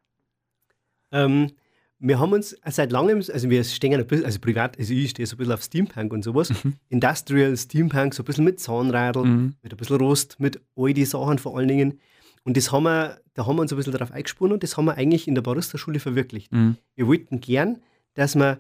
[1.13, 1.51] Ähm,
[1.99, 5.27] wir haben uns seit langem, also wir stehen ein bisschen, also privat, also ich stehe
[5.27, 6.53] so ein bisschen auf Steampunk und sowas.
[6.89, 9.55] Industrial Steampunk, so ein bisschen mit Zahnradl, Mhm.
[9.63, 12.01] mit ein bisschen Rost, mit all die Sachen vor allen Dingen.
[12.43, 14.85] Und das haben wir, da haben wir uns ein bisschen darauf eingesponnen und das haben
[14.85, 16.53] wir eigentlich in der Barista-Schule verwirklicht.
[16.53, 16.77] Mhm.
[16.95, 17.79] Wir wollten gern,
[18.15, 18.59] dass man,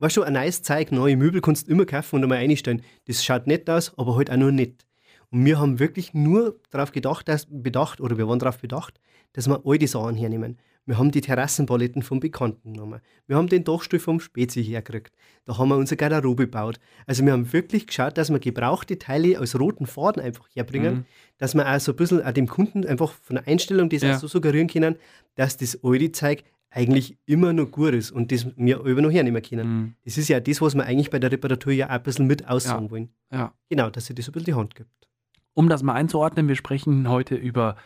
[0.00, 2.82] weißt du, ein neues Zeug, neue Möbel kannst du immer kaufen und einmal einstellen.
[3.06, 4.84] Das schaut nett aus, aber halt auch nur nett.
[5.30, 9.00] Und wir haben wirklich nur darauf gedacht, dass, bedacht, oder wir waren darauf bedacht,
[9.32, 10.58] dass wir all die Sachen hernehmen.
[10.86, 13.00] Wir haben die Terrassenpaletten vom Bekannten genommen.
[13.28, 15.14] Wir haben den Dachstuhl vom Spezi hergekriegt.
[15.44, 16.80] Da haben wir unsere Garderobe gebaut.
[17.06, 21.04] Also wir haben wirklich geschaut, dass wir gebrauchte Teile aus roten Faden einfach herbringen, Mhm.
[21.38, 24.16] dass wir auch so ein bisschen auch dem Kunden einfach von der Einstellung das Ja.
[24.16, 24.96] auch so suggerieren können,
[25.36, 29.42] dass das alte Zeug eigentlich immer noch gut ist und das wir über noch hernehmen
[29.42, 29.68] können.
[29.68, 29.94] Mhm.
[30.04, 32.46] Das ist ja das, was wir eigentlich bei der Reparatur ja auch ein bisschen mit
[32.46, 33.10] aussagen wollen.
[33.32, 33.52] Ja.
[33.68, 35.08] Genau, dass sie das ein bisschen die Hand gibt.
[35.54, 37.76] Um das mal einzuordnen, wir sprechen heute über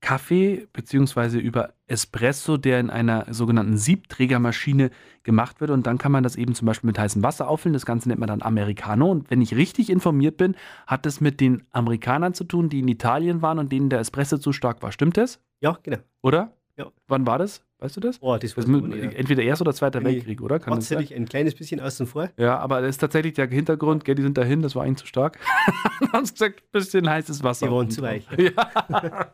[0.00, 4.90] Kaffee beziehungsweise über Espresso, der in einer sogenannten Siebträgermaschine
[5.24, 5.70] gemacht wird.
[5.70, 7.72] Und dann kann man das eben zum Beispiel mit heißem Wasser auffüllen.
[7.72, 9.10] Das Ganze nennt man dann Americano.
[9.10, 10.54] Und wenn ich richtig informiert bin,
[10.86, 14.38] hat das mit den Amerikanern zu tun, die in Italien waren und denen der Espresso
[14.38, 14.92] zu stark war.
[14.92, 15.40] Stimmt das?
[15.60, 15.98] Ja, genau.
[16.22, 16.52] Oder?
[16.76, 16.92] Ja.
[17.08, 17.64] Wann war das?
[17.80, 18.18] Weißt du das?
[18.20, 20.58] Oh, das das mit, entweder Erster oder Zweiter Weltkrieg, oder?
[20.58, 20.96] Kann das sein?
[20.96, 22.28] tatsächlich ein kleines bisschen außen vor.
[22.36, 25.06] Ja, aber das ist tatsächlich der Hintergrund, gell, die sind dahin, das war ihnen zu
[25.06, 25.38] stark.
[26.12, 27.66] haben sie gesagt, bisschen heißes Wasser.
[27.66, 28.26] Die waren zu weich.
[28.38, 28.52] Ja.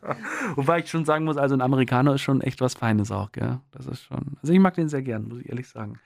[0.56, 3.60] Wobei ich schon sagen muss, also ein Amerikaner ist schon echt was Feines auch, gell?
[3.70, 4.36] Das ist schon.
[4.42, 5.98] Also ich mag den sehr gern, muss ich ehrlich sagen.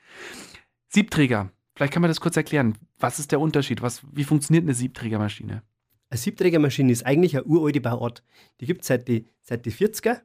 [0.89, 1.51] Siebträger.
[1.75, 2.77] Vielleicht kann man das kurz erklären.
[2.99, 3.83] Was ist der Unterschied?
[3.83, 5.63] Was, wie funktioniert eine Siebträgermaschine?
[6.11, 8.23] Eine Siebträgermaschine ist eigentlich eine uralte Bauart.
[8.61, 10.21] Die gibt es seit die, seit die 40er.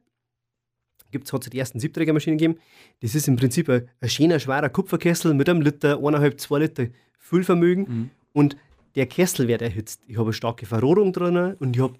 [1.14, 2.58] Gibt's, hat es die ersten Siebträgermaschinen gegeben.
[3.00, 6.86] Das ist im Prinzip ein, ein schöner, schwerer Kupferkessel mit einem Liter, eineinhalb, zwei Liter
[7.18, 7.86] Füllvermögen.
[7.88, 8.10] Mhm.
[8.32, 8.56] Und
[8.96, 10.02] der Kessel wird erhitzt.
[10.06, 11.94] Ich habe eine starke Verrohrung drin und ich habe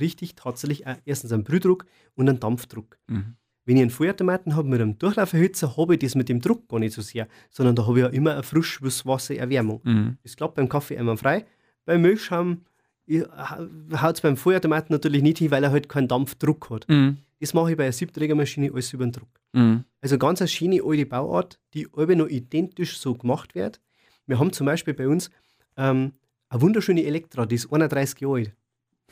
[0.00, 2.98] richtig tatsächlich auch erstens einen Brühdruck und einen Dampfdruck.
[3.06, 3.36] Mhm.
[3.64, 6.78] Wenn ich einen Feuerautomaten habe mit einem Durchlauferhitzer, habe ich das mit dem Druck gar
[6.78, 9.80] nicht so sehr, sondern da habe ich ja immer eine Frischwassererwärmung.
[9.84, 10.18] Mhm.
[10.22, 11.44] Das klappt beim Kaffee einmal frei.
[11.84, 12.62] Beim Milchschaum
[13.10, 16.88] haut es beim Feuerautomaten natürlich nicht hin, weil er halt keinen Dampfdruck hat.
[16.88, 17.18] Mhm.
[17.40, 19.28] Das mache ich bei einer Siebträgermaschine alles über den Druck.
[19.52, 19.84] Mhm.
[20.00, 23.80] Also ganz eine schöne alte Bauart, die alle noch identisch so gemacht wird.
[24.26, 25.30] Wir haben zum Beispiel bei uns
[25.76, 26.12] ähm,
[26.48, 28.54] eine wunderschöne Elektra, die ist 31 Jahre alt.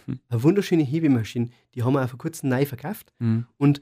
[0.06, 0.20] Hm.
[0.28, 3.12] Eine wunderschöne Hebemaschine, die haben wir auch vor kurzem neu verkauft.
[3.18, 3.46] Mhm.
[3.58, 3.80] Und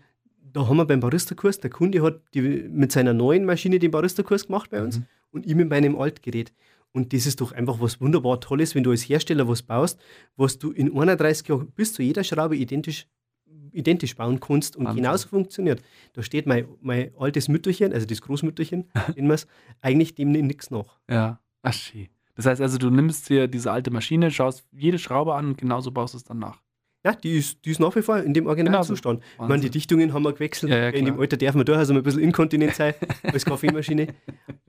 [0.52, 4.46] da haben wir beim Barista-Kurs, der Kunde hat die, mit seiner neuen Maschine den Barista-Kurs
[4.46, 5.06] gemacht bei uns Mhm.
[5.32, 6.52] und ich mit meinem Altgerät.
[6.92, 10.00] Und das ist doch einfach was wunderbar Tolles, wenn du als Hersteller was baust,
[10.36, 13.06] was du in 31 Jahren bis zu jeder Schraube identisch,
[13.74, 15.02] identisch bauen kannst und Wahnsinn.
[15.02, 15.82] genauso funktioniert.
[16.12, 19.38] Da steht mein, mein altes Mütterchen, also das Großmütterchen, nennen
[19.80, 20.98] eigentlich dem nichts nach.
[21.08, 21.40] Ja.
[21.62, 22.08] Ach, schön.
[22.36, 25.90] Das heißt also, du nimmst dir diese alte Maschine, schaust jede Schraube an und genauso
[25.90, 26.60] baust du es dann nach.
[27.04, 29.22] Ja, die ist, die ist nach wie vor in dem Originalzustand.
[29.34, 29.68] Ich meine, die.
[29.68, 30.72] Dichtungen haben wir gewechselt.
[30.72, 31.20] Ja, ja, in dem.
[31.20, 34.06] Alter darf man durchaus mal ein bisschen inkontinent sein als Kaffeemaschine.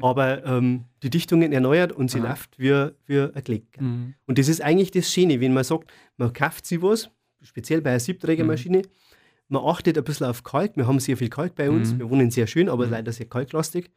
[0.01, 2.29] Aber ähm, die Dichtungen erneuert und sie Aha.
[2.29, 3.79] läuft wie, wie ein Klick.
[3.79, 4.15] Mhm.
[4.27, 7.09] Und das ist eigentlich das Schöne, wenn man sagt, man kauft sich was,
[7.45, 8.81] speziell bei einer Siebträgermaschine,
[9.47, 10.75] man achtet ein bisschen auf Kalk.
[10.75, 11.93] Wir haben sehr viel Kalk bei uns.
[11.93, 11.99] Mhm.
[11.99, 12.91] Wir wohnen sehr schön, aber Mhm.
[12.91, 13.89] leider sehr kalklastig.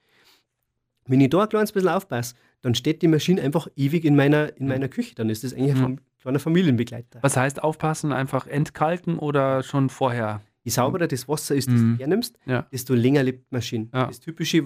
[1.07, 4.55] Wenn ich da ein kleines bisschen aufpasse, dann steht die Maschine einfach ewig in meiner,
[4.59, 4.69] in Mhm.
[4.69, 5.15] meiner Küche.
[5.15, 5.99] Dann ist das eigentlich ein Mhm.
[6.21, 7.21] Kleiner Familienbegleiter.
[7.23, 8.13] Was heißt aufpassen?
[8.13, 10.43] Einfach entkalken oder schon vorher?
[10.69, 11.95] Je sauberer das Wasser ist, das Mhm.
[11.95, 12.67] du hernimmst, Ja.
[12.73, 13.89] desto länger lebt die Maschine.
[13.95, 14.07] Ja.
[14.07, 14.63] Das Typische,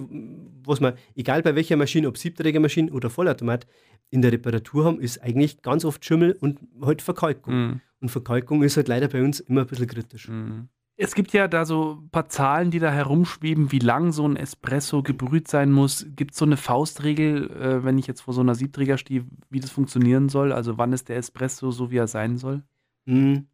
[0.65, 3.65] was man, egal bei welcher Maschine, ob Siebträgermaschine oder Vollautomat,
[4.09, 7.53] in der Reparatur haben, ist eigentlich ganz oft Schimmel und halt Verkalkung.
[7.55, 7.81] Mhm.
[8.01, 10.27] Und Verkalkung ist halt leider bei uns immer ein bisschen kritisch.
[10.29, 10.67] Mhm.
[10.95, 14.35] Es gibt ja da so ein paar Zahlen, die da herumschweben, wie lang so ein
[14.35, 16.05] Espresso gebrüht sein muss.
[16.15, 19.59] Gibt es so eine Faustregel, äh, wenn ich jetzt vor so einer Siebträger stehe, wie
[19.59, 20.51] das funktionieren soll?
[20.51, 22.61] Also wann ist der Espresso so, wie er sein soll?
[23.05, 23.47] Mhm.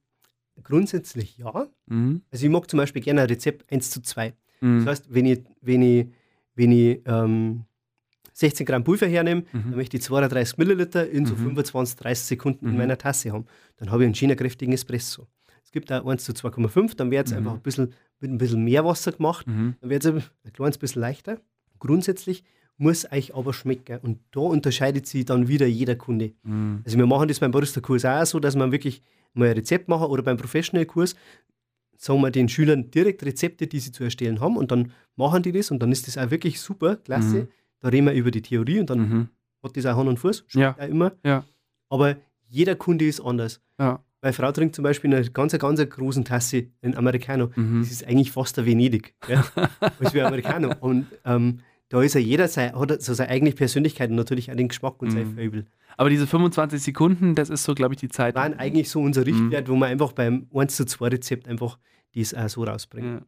[0.64, 1.68] Grundsätzlich ja.
[1.88, 2.22] Mhm.
[2.32, 4.34] Also ich mag zum Beispiel gerne ein Rezept 1 zu 2.
[4.62, 4.80] Mhm.
[4.80, 6.08] Das heißt, wenn ich, wenn ich,
[6.56, 7.64] wenn ich ähm,
[8.34, 9.76] 16 Gramm Pulver hernehme, dann Mhm.
[9.76, 11.40] möchte ich 230 Milliliter in so Mhm.
[11.56, 12.78] 25, 30 Sekunden in Mhm.
[12.78, 13.46] meiner Tasse haben.
[13.78, 15.28] Dann habe ich einen schönen kräftigen Espresso.
[15.64, 17.40] Es gibt auch 1 zu 2,5, dann wird es Mhm.
[17.40, 19.46] einfach ein bisschen, mit ein bisschen mehr Wasser gemacht.
[19.48, 19.76] Mhm.
[19.82, 21.40] Dann wird es ein, ein kleines bisschen leichter.
[21.80, 22.44] Grundsätzlich
[22.78, 24.00] muss euch aber schmecken.
[24.02, 26.32] Und da unterscheidet sich dann wieder jeder Kunde.
[26.44, 26.82] Mhm.
[26.86, 29.02] Also wir machen das beim Barista-Kurs auch so, dass man wirklich
[29.34, 31.16] mal ein Rezept machen oder beim Professional-Kurs
[31.98, 35.52] sagen wir den Schülern direkt Rezepte, die sie zu erstellen haben und dann machen die
[35.52, 37.42] das und dann ist das auch wirklich super, klasse.
[37.44, 37.48] Mhm.
[37.82, 39.30] Da reden wir über die Theorie und dann Mhm.
[39.64, 40.76] hat das auch Hand und Fuß, Ja.
[40.80, 41.12] auch immer.
[41.26, 41.44] Ja.
[41.90, 42.16] Aber
[42.48, 43.62] jeder Kunde ist anders.
[43.80, 44.02] Ja.
[44.22, 47.52] Meine Frau trinkt zum Beispiel eine ganz, ganz großen Tasse in Americano.
[47.56, 47.82] Mhm.
[47.82, 49.46] Das ist eigentlich fast ein Venedig, ja?
[50.00, 50.74] als wie Americano.
[50.80, 54.56] Und ähm, da ist ja jeder sein, hat so seine eigene Persönlichkeit und natürlich auch
[54.56, 55.36] den Geschmack und sein Mhm.
[55.36, 55.66] Fable.
[56.00, 58.34] Aber diese 25 Sekunden, das ist so, glaube ich, die Zeit.
[58.36, 61.78] waren eigentlich so unser Richtwert, wo wir einfach beim 1 zu 2 Rezept einfach
[62.16, 63.16] das auch so rausbringen.
[63.16, 63.22] Ja.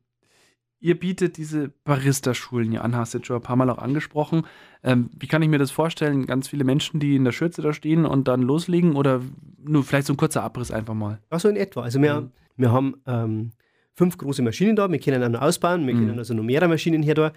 [0.80, 4.44] Ihr bietet diese Barista-Schulen ja an, hast du jetzt schon ein paar Mal auch angesprochen.
[4.84, 6.26] Ähm, wie kann ich mir das vorstellen?
[6.26, 9.22] Ganz viele Menschen, die in der Schürze da stehen und dann loslegen oder
[9.62, 11.20] nur vielleicht so ein kurzer Abriss einfach mal?
[11.30, 11.82] Ja, so in etwa.
[11.82, 12.32] Also wir, Mhm.
[12.56, 13.52] wir haben ähm,
[13.94, 16.00] fünf große Maschinen da, wir können auch noch ausbauen, wir Mhm.
[16.08, 17.34] können also noch mehrere Maschinen hier da.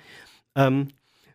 [0.55, 0.89] Ähm,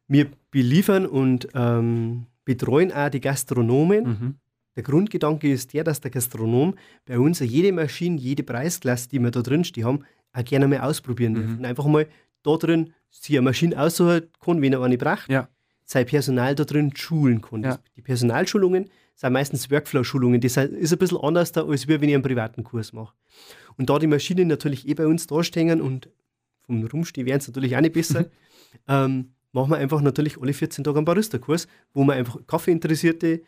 [0.07, 4.03] wir beliefern und ähm, betreuen auch die Gastronomen.
[4.05, 4.35] Mhm.
[4.75, 6.73] Der Grundgedanke ist der, dass der Gastronom
[7.05, 9.99] bei uns jede Maschine, jede Preisklasse, die wir da drin stehen haben,
[10.33, 11.45] auch gerne mal ausprobieren darf.
[11.45, 11.57] Mhm.
[11.59, 12.07] Und einfach mal
[12.41, 15.47] da drin sich eine Maschine aussuchen kann, wenn er eine braucht, Ja.
[15.85, 17.61] sein Personal da drin schulen kann.
[17.61, 17.77] Ja.
[17.95, 20.41] Die Personalschulungen sind meistens Workflow-Schulungen.
[20.41, 23.13] Das ist ein bisschen anders da, als wenn ich einen privaten Kurs mache.
[23.77, 26.09] Und da die Maschinen natürlich eh bei uns da stehen und
[26.65, 28.25] vom Rumstehen werden es natürlich auch nicht besser,
[28.87, 33.41] ähm, machen wir einfach natürlich alle 14 Tage einen Barista-Kurs, wo wir einfach Kaffeeinteressierte,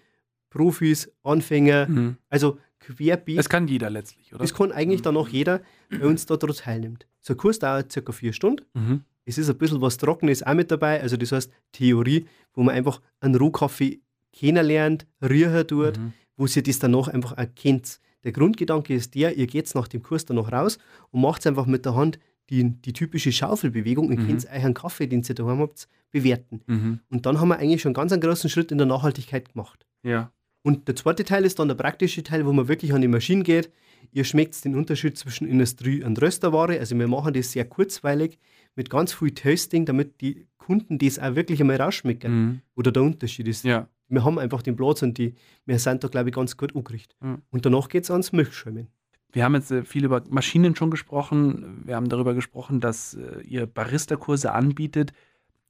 [0.50, 2.18] Profis, Anfänger, Mhm.
[2.30, 3.38] also querbeet.
[3.38, 4.40] Das kann jeder letztlich, oder?
[4.44, 7.08] Das kann eigentlich dann auch jeder bei uns da dran teilnimmt.
[7.22, 8.66] So ein Kurs dauert circa vier Stunden.
[8.74, 9.02] Mhm.
[9.24, 12.76] Es ist ein bisschen was Trockenes auch mit dabei, also das heißt Theorie, wo man
[12.76, 14.02] einfach einen Rohkaffee
[14.34, 16.14] kennenlernt, riechen tut, Mhm.
[16.38, 18.00] wo sie das danach einfach erkennt.
[18.24, 20.80] Der Grundgedanke ist der, ihr geht nach dem Kurs danach raus
[21.12, 22.20] und macht einfach mit der Hand
[22.52, 24.28] die, die typische Schaufelbewegung und Mhm.
[24.28, 26.62] könnt euren Kaffee, den ihr daheim habt, bewerten.
[26.68, 27.00] Mhm.
[27.10, 29.86] Und dann haben wir eigentlich schon einen ganz einen großen Schritt in der Nachhaltigkeit gemacht.
[30.04, 30.32] Ja.
[30.64, 33.44] Und der zweite Teil ist dann der praktische Teil, wo man wirklich an die Maschine
[33.44, 33.72] geht.
[34.12, 36.78] Ihr schmeckt den Unterschied zwischen Industrie- und Rösterware.
[36.80, 38.38] Also wir machen das sehr kurzweilig
[38.76, 42.62] mit ganz viel Tasting, damit die Kunden das auch wirklich einmal rausschmecken, Mhm.
[42.76, 43.64] oder der Unterschied ist.
[43.64, 43.88] Ja.
[44.10, 45.34] Wir haben einfach den Platz und die,
[45.66, 47.16] wir sind da, glaube ich, ganz gut angerichtet.
[47.22, 47.42] Mhm.
[47.50, 48.88] Und danach geht es ans Milchschäumen.
[49.32, 51.84] Wir haben jetzt äh, viel über Maschinen schon gesprochen.
[51.86, 55.13] Wir haben darüber gesprochen, dass äh, ihr Barista-Kurse anbietet.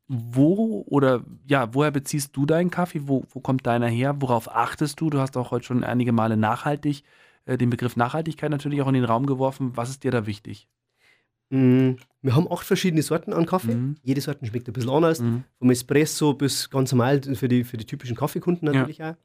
[0.07, 3.07] Wo oder ja, woher beziehst du deinen Kaffee?
[3.07, 4.15] Wo, wo kommt deiner her?
[4.19, 5.09] Worauf achtest du?
[5.09, 7.03] Du hast auch heute schon einige Male nachhaltig,
[7.45, 9.71] äh, den Begriff Nachhaltigkeit natürlich auch in den Raum geworfen.
[9.75, 10.67] Was ist dir da wichtig?
[11.49, 13.75] Mm, Wir haben acht verschiedene Sorten an Kaffee.
[13.75, 13.95] Mhm.
[14.03, 15.21] Jede Sorte schmeckt ein bisschen anders.
[15.21, 15.43] Mhm.
[15.59, 19.15] Vom Espresso bis ganz normal für die, für die typischen Kaffeekunden natürlich auch.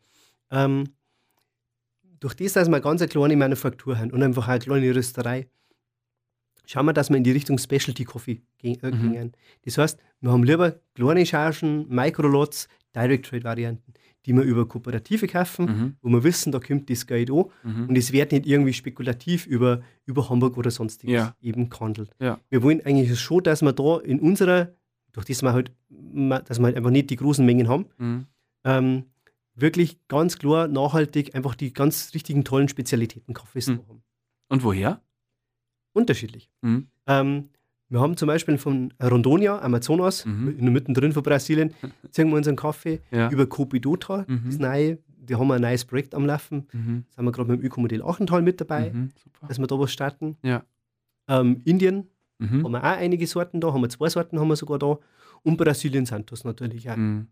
[0.51, 0.85] Ähm,
[2.21, 5.47] durch das, dass wir eine ganz eine kleine Manufaktur haben und einfach eine kleine Rösterei,
[6.67, 8.79] schauen wir, dass wir in die Richtung Specialty Coffee gehen.
[8.83, 9.13] Äh, Mhm.
[9.13, 9.33] gehen.
[9.65, 13.93] Das heißt, wir haben lieber kleine Chargen, Microlots, Direct Trade Varianten,
[14.25, 15.97] die wir über Kooperative kaufen, Mhm.
[16.01, 17.89] wo wir wissen, da kommt das Geld an Mhm.
[17.91, 21.37] und es wird nicht irgendwie spekulativ über, über Hamburg oder sonstiges Ja.
[21.43, 22.11] eben gehandelt.
[22.19, 22.41] Ja.
[22.49, 24.73] Wir wollen eigentlich schon, dass wir da in unserer,
[25.13, 28.27] durch das wir halt, dass wir halt einfach nicht die großen Mengen haben, Mhm.
[28.65, 29.05] ähm,
[29.57, 33.79] wirklich ganz klar nachhaltig einfach die ganz richtigen tollen Spezialitäten Kaffees Mhm.
[33.89, 34.03] haben.
[34.49, 35.01] Und woher?
[35.93, 36.51] Unterschiedlich.
[36.63, 36.89] Mhm.
[37.07, 37.49] Ähm,
[37.89, 40.49] wir haben zum Beispiel von Rondonia, Amazonas, Mhm.
[40.59, 41.73] in der mittendrin von Brasilien,
[42.11, 43.31] ziehen wir unseren Kaffee Ja.
[43.31, 44.43] über Copidota, Mhm.
[44.47, 46.67] das neue, die haben ein neues Projekt am Laufen.
[46.73, 47.05] Mhm.
[47.11, 49.11] Da sind wir gerade mit dem Ökomodell Achental mit dabei, Mhm.
[49.49, 50.37] Dass wir da was starten.
[50.43, 50.65] Ja.
[51.29, 52.65] Ähm, Indien Mhm.
[52.65, 54.99] haben wir auch einige Sorten da, haben wir zwei Sorten haben wir sogar da.
[55.43, 56.97] Und Brasilien Santos natürlich auch.
[56.97, 57.29] Mhm.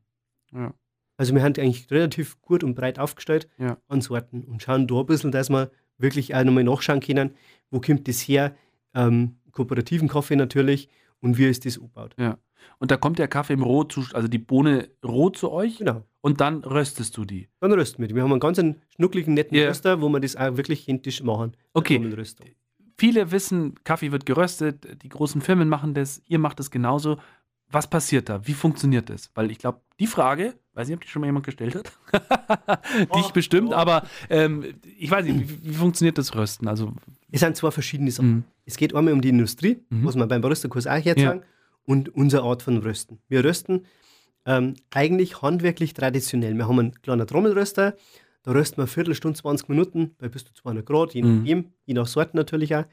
[0.52, 0.72] Ja.
[1.16, 3.76] Also wir sind eigentlich relativ gut und breit aufgestellt Ja.
[3.88, 7.34] an Sorten und schauen da ein bisschen, dass wir wirklich auch nochmal nachschauen können,
[7.70, 8.54] wo kommt das her,
[8.94, 10.88] ähm, kooperativen Kaffee natürlich
[11.20, 12.16] und wie ist das aufgebaut.
[12.78, 16.40] Und da kommt der Kaffee im Rohzustand, also die Bohne roh zu euch Genau, und
[16.40, 17.48] dann röstest du die.
[17.60, 18.14] dann rösten wir die.
[18.14, 18.60] Wir haben einen ganz
[18.96, 19.68] schnuckligen, netten Ja.
[19.68, 21.52] Röster, wo wir das auch wirklich händisch machen.
[21.74, 21.98] Okay.
[22.96, 27.18] Viele wissen, Kaffee wird geröstet, die großen Firmen machen das, ihr macht es genauso.
[27.70, 28.46] Was passiert da?
[28.46, 29.30] Wie funktioniert das?
[29.34, 31.92] Weil ich glaube, die Frage, weiß nicht, ob die schon mal jemand gestellt hat.
[33.16, 33.74] Dich Oh, bestimmt, oh.
[33.74, 34.64] aber ähm,
[34.98, 36.68] ich weiß nicht, wie, wie funktioniert das Rösten?
[36.68, 36.92] Also,
[37.30, 38.36] Es sind zwei verschiedene Sachen.
[38.38, 40.04] mh, Es geht einmal um die Industrie, Mhm.
[40.04, 41.42] was wir beim Barista-Kurs auch jetzt sagen,
[41.86, 43.18] und unsere Art von Rösten.
[43.28, 43.84] Wir rösten
[44.46, 46.54] ähm, eigentlich handwerklich traditionell.
[46.54, 47.94] Wir haben einen kleinen Trommelröster,
[48.42, 51.38] da rösten wir eine Viertelstunde, 20 Minuten bei bis zu 200 Grad, je Mhm.
[51.38, 52.84] nachdem, je nach Sorten natürlich auch.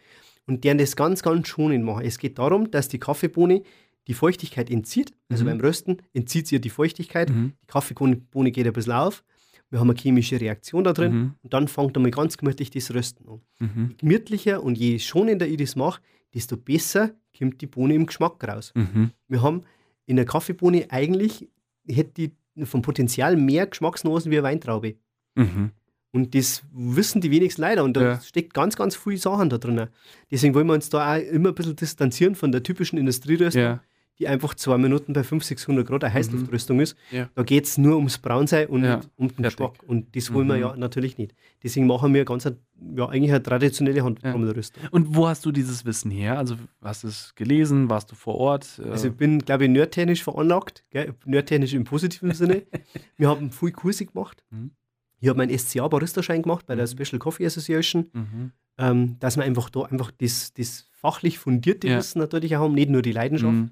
[0.47, 2.03] Und deren das ganz, ganz schonend machen.
[2.05, 3.63] Es geht darum, dass die Kaffeebohne
[4.07, 5.13] die Feuchtigkeit entzieht.
[5.29, 5.49] Also Mhm.
[5.49, 7.29] beim Rösten entzieht sie ja die Feuchtigkeit.
[7.29, 9.23] mhm, Die Kaffeebohne geht ein bisschen auf.
[9.69, 11.13] Wir haben eine chemische Reaktion da drin.
[11.13, 11.33] Mhm.
[11.43, 15.47] Und dann fängt einmal ganz gemütlich das Rösten an mhm, je gemütlicher und je schonender
[15.47, 16.01] ich das mache,
[16.33, 18.71] desto besser kommt die Bohne im Geschmack raus.
[18.75, 19.63] mhm, Wir haben
[20.05, 21.47] in der Kaffeebohne eigentlich,
[21.87, 22.11] hätte
[22.57, 24.95] die vom Potenzial mehr Geschmacksnosen wie eine Weintraube.
[25.35, 25.71] mhm.
[26.13, 27.85] Und das wissen die wenigsten leider.
[27.85, 28.19] Und da Ja.
[28.19, 29.87] steckt ganz, ganz viel Sachen da drin.
[30.29, 33.83] Deswegen wollen wir uns da auch immer ein bisschen distanzieren von der typischen Industrieröstung, Ja,
[34.21, 36.95] die einfach zwei Minuten bei 500, 600 Grad eine Heißluftröstung ist.
[37.11, 37.27] Ja.
[37.35, 39.57] Da geht es nur ums Braunsein und Ja, um den fertig.
[39.57, 39.83] Geschmack.
[39.87, 40.61] Und das wollen wir Mhm.
[40.61, 41.33] ja natürlich nicht.
[41.63, 44.83] Deswegen machen wir ganz, ja, eigentlich eine traditionelle Handtrommelröstung.
[44.91, 46.37] Und wo hast du dieses Wissen her?
[46.37, 47.89] Also hast du es gelesen?
[47.89, 48.79] Warst du vor Ort?
[48.85, 51.13] Äh, Also ich bin, glaube ich, nerdtechnisch veranlagt, gell?
[51.25, 52.61] nerdtechnisch im positiven Sinne.
[53.17, 54.43] Wir haben viel Kurse gemacht.
[54.51, 54.71] Mhm.
[55.19, 56.89] Ich habe meinen SCA-Barista-Schein gemacht bei der Mhm.
[57.03, 61.97] Special Coffee Association, mhm, ähm, dass wir einfach da einfach das, das fachlich fundierte Ja.
[61.97, 63.53] Wissen natürlich auch haben, nicht nur die Leidenschaft.
[63.53, 63.71] mhm,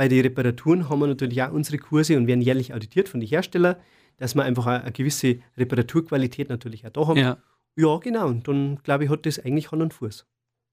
[0.00, 3.28] Bei den Reparaturen haben wir natürlich auch unsere Kurse und werden jährlich auditiert von den
[3.28, 3.76] Herstellern,
[4.16, 7.18] dass wir einfach eine gewisse Reparaturqualität natürlich auch da haben.
[7.18, 7.36] ja.
[7.76, 8.28] Ja, genau.
[8.28, 10.26] Und dann, glaube ich, hat das eigentlich Hand und Fuß.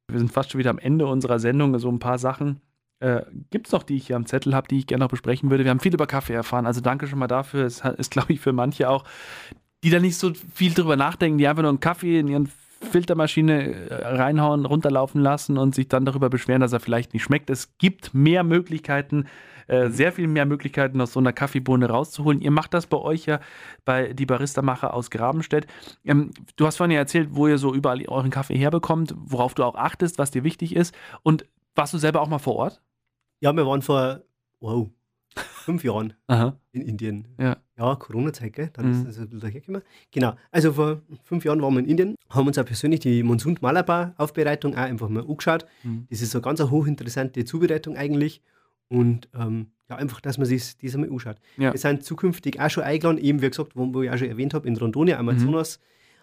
[0.09, 1.77] Wir sind fast schon wieder am Ende unserer Sendung.
[1.77, 2.61] So ein paar Sachen
[3.01, 5.49] äh, gibt es noch, die ich hier am Zettel habe, die ich gerne noch besprechen
[5.49, 5.65] würde.
[5.65, 6.65] Wir haben viel über Kaffee erfahren.
[6.65, 7.65] Also danke schon mal dafür.
[7.65, 9.03] Es ist, glaube ich, für manche auch,
[9.83, 12.49] die da nicht so viel drüber nachdenken, die einfach nur einen Kaffee in ihren
[12.81, 17.49] Filtermaschine äh, reinhauen, runterlaufen lassen und sich dann darüber beschweren, dass er vielleicht nicht schmeckt.
[17.49, 19.25] Es gibt mehr Möglichkeiten,
[19.67, 22.41] äh, sehr viel mehr Möglichkeiten aus so einer Kaffeebohne rauszuholen.
[22.41, 23.39] Ihr macht das bei euch ja
[23.85, 25.67] bei die Barista-Macher aus Grabenstedt.
[26.05, 29.63] Ähm, du hast vorhin ja erzählt, wo ihr so überall euren Kaffee herbekommt, worauf du
[29.63, 30.95] auch achtest, was dir wichtig ist.
[31.23, 32.81] Und warst du selber auch mal vor Ort?
[33.39, 34.21] Ja, wir waren vor,
[34.59, 34.89] wow,
[35.35, 36.57] fünf Jahren Aha.
[36.71, 37.27] in Indien.
[37.39, 37.57] Ja.
[37.77, 38.69] Ja, Corona-Zeit, gell?
[38.73, 38.91] Dann Mhm.
[38.93, 39.81] ist das ein bisschen dahergekommen.
[40.11, 40.33] Genau.
[40.51, 44.13] Also vor fünf Jahren waren wir in Indien, haben uns auch persönlich die Monsun Malabar
[44.17, 45.65] Aufbereitung auch einfach mal angeschaut.
[45.83, 46.07] Mhm.
[46.09, 48.41] Das ist so eine ganz eine hochinteressante Zubereitung eigentlich.
[48.89, 51.37] Und ähm, ja, einfach, dass man sich das einmal anschaut.
[51.57, 51.71] Ja.
[51.73, 54.53] Wir sind zukünftig auch schon eingeladen, eben wie gesagt, wo, wo ich auch schon erwähnt
[54.53, 55.79] habe, in Rondonia, Amazonas.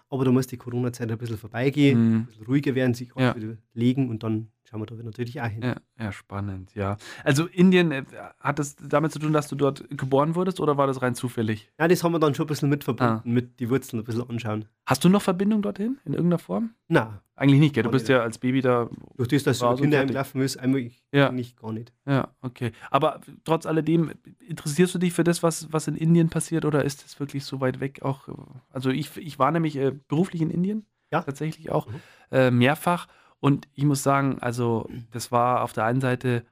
[0.09, 2.15] Aber da muss die Corona-Zeit ein bisschen vorbeigehen, Mhm.
[2.17, 3.35] ein bisschen ruhiger werden, sich Ja.
[3.35, 5.61] wieder legen und dann schauen wir da natürlich auch hin.
[5.63, 6.97] Ja, ja, spannend, ja.
[7.23, 8.03] Also Indien, äh,
[8.39, 11.71] hat das damit zu tun, dass du dort geboren wurdest oder war das rein zufällig?
[11.79, 13.21] Ja, das haben wir dann schon ein bisschen mit verbunden, Ah.
[13.23, 14.65] mit die Wurzeln ein bisschen anschauen.
[14.85, 16.71] Hast du noch Verbindung dorthin in irgendeiner Form?
[16.87, 17.83] Na, Eigentlich nicht, gell?
[17.83, 18.15] Du bist nicht.
[18.15, 18.89] ja als Baby da.
[19.17, 20.07] durch das, dass du fertig.
[20.07, 21.27] gelaufen bist, einmal Ja.
[21.27, 21.91] eigentlich gar nicht.
[22.07, 22.71] Ja, okay.
[22.91, 24.11] Aber trotz alledem,
[24.47, 27.59] interessierst du dich für das, was, was in Indien passiert oder ist es wirklich so
[27.59, 28.29] weit weg auch?
[28.71, 31.23] Also ich, ich war nämlich äh, beruflich in Indien, Ja.
[31.23, 31.93] tatsächlich auch, Mhm.
[32.31, 33.07] äh, mehrfach.
[33.39, 36.45] Und ich muss sagen, also das war auf der einen Seite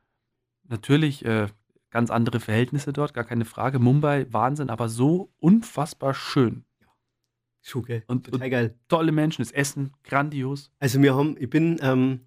[0.67, 1.48] natürlich äh,
[1.89, 3.80] ganz andere Verhältnisse dort, gar keine Frage.
[3.80, 6.65] Mumbai, Wahnsinn, aber so unfassbar schön.
[7.86, 8.04] Gell?
[8.08, 8.76] Und- Total geil.
[8.89, 10.69] Tolle Menschen, das Essen, grandios.
[10.80, 12.19] Also wir haben, ich bin, ähm,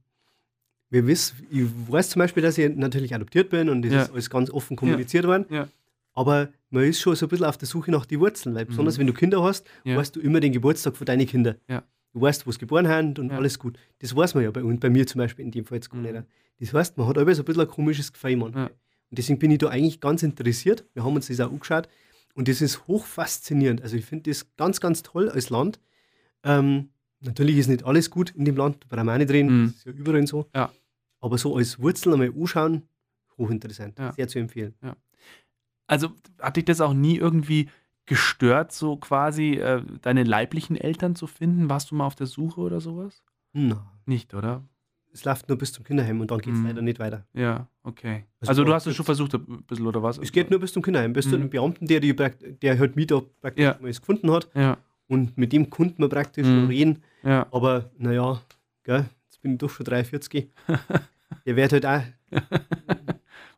[0.89, 4.03] wir wissen, ich weiß zum Beispiel, dass ich natürlich adoptiert bin und das Ja.
[4.03, 5.45] ist alles ganz offen kommuniziert worden.
[5.51, 5.69] Ja.
[6.15, 8.97] Aber man ist schon so ein bisschen auf der Suche nach den Wurzeln, weil besonders
[8.97, 9.01] Mhm.
[9.01, 9.97] wenn du Kinder hast, Ja.
[9.97, 11.57] weißt du immer den Geburtstag von deinen Kindern.
[11.69, 11.83] Ja.
[12.17, 13.37] Du weißt, wo sie geboren haben und Ja.
[13.37, 13.79] alles gut.
[13.99, 15.99] Das weiß man ja bei uns, bei mir zum Beispiel in dem Fall jetzt gar
[16.01, 16.13] Mhm.
[16.13, 16.25] nicht.
[16.61, 18.65] Das heißt, man hat aber so ein bisschen ein komisches Gefühl manchmal.
[18.65, 18.71] Ja.
[18.71, 20.87] Und deswegen bin ich da eigentlich ganz interessiert.
[20.95, 21.91] Wir haben uns das auch angeschaut
[22.35, 23.83] und das ist hoch faszinierend.
[23.83, 25.79] Also ich finde das ganz, ganz toll als Land.
[26.43, 26.89] Ähm,
[27.21, 29.67] natürlich ist nicht alles gut in dem Land, da brauchen wir auch nicht reden, Mhm.
[29.67, 30.47] das ist ja überall so.
[30.55, 30.73] Ja.
[31.21, 32.89] Aber so als Wurzel einmal anschauen,
[33.37, 34.75] hochinteressant, sehr zu empfehlen.
[35.87, 37.69] Also hat dich das auch nie irgendwie
[38.07, 41.69] gestört, so quasi äh, deine leiblichen Eltern zu finden?
[41.69, 43.23] Warst du mal auf der Suche oder sowas?
[43.53, 44.63] Na, Nicht, oder?
[45.13, 46.67] es läuft nur bis zum Kinderheim und dann geht es Mhm.
[46.67, 47.25] leider nicht weiter.
[47.33, 48.25] Ja, okay.
[48.41, 50.19] Also Also, du hast es schon versucht, ein bisschen, oder was?
[50.19, 51.43] Es geht nur bis zum Kinderheim, bis zu Mhm.
[51.43, 53.79] dem Beamten, der, die, der halt mich da praktisch Ja.
[53.81, 54.49] mal gefunden hat.
[54.55, 54.77] Ja,
[55.09, 57.03] Und mit dem konnten wir praktisch noch reden.
[57.23, 57.47] ja.
[57.51, 58.43] Aber naja,
[58.85, 60.51] gell, jetzt bin ich doch schon 43.
[61.47, 62.03] der wird halt auch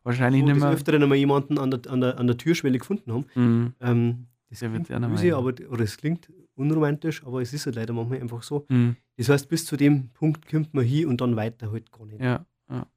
[0.03, 0.69] Wahrscheinlich nicht mehr.
[0.69, 3.25] Öfteren einmal jemanden an der, an, der, an der Türschwelle gefunden haben.
[3.35, 3.73] Mhm.
[3.81, 5.37] Ähm, das wird klingt böse, ja.
[5.37, 8.65] aber, oder es klingt unromantisch, aber es ist halt leider manchmal einfach so.
[8.69, 8.95] Mhm.
[9.17, 12.21] Das heißt, bis zu dem Punkt kommt man hin und dann weiter halt gar nicht.
[12.21, 12.87] Ja, ja.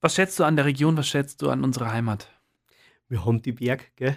[0.00, 0.96] Was schätzt du an der Region?
[0.96, 2.28] Was schätzt du an unserer Heimat?
[3.08, 4.16] Wir haben die Berg, gell?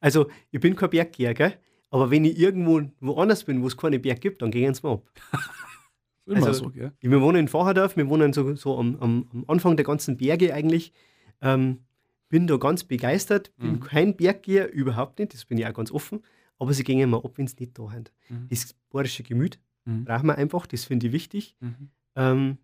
[0.00, 1.54] Also, ich bin kein Berggeher, gell?
[1.90, 4.94] Aber wenn ich irgendwo woanders bin, wo es keine Berg gibt, dann gehen sie mal
[4.94, 5.10] ab.
[6.26, 6.92] Immer Also- so, gell?
[7.00, 10.54] Wir wohnen in Facherdorf, wir wohnen so, so am, am, am Anfang der ganzen Berge
[10.54, 10.92] eigentlich.
[11.40, 11.80] Ähm,
[12.32, 13.80] bin da ganz begeistert, bin Mhm.
[13.80, 16.22] kein Berggeher, überhaupt nicht, das bin ich auch ganz offen.
[16.58, 18.10] Aber sie gehen immer ab, wenn es nicht da sind.
[18.30, 18.46] Mhm.
[18.48, 20.06] Das bayerische Gemüt Mhm.
[20.06, 21.56] brauchen wir einfach, das finde ich wichtig.
[21.60, 21.90] Mhm.
[22.16, 22.58] Ähm,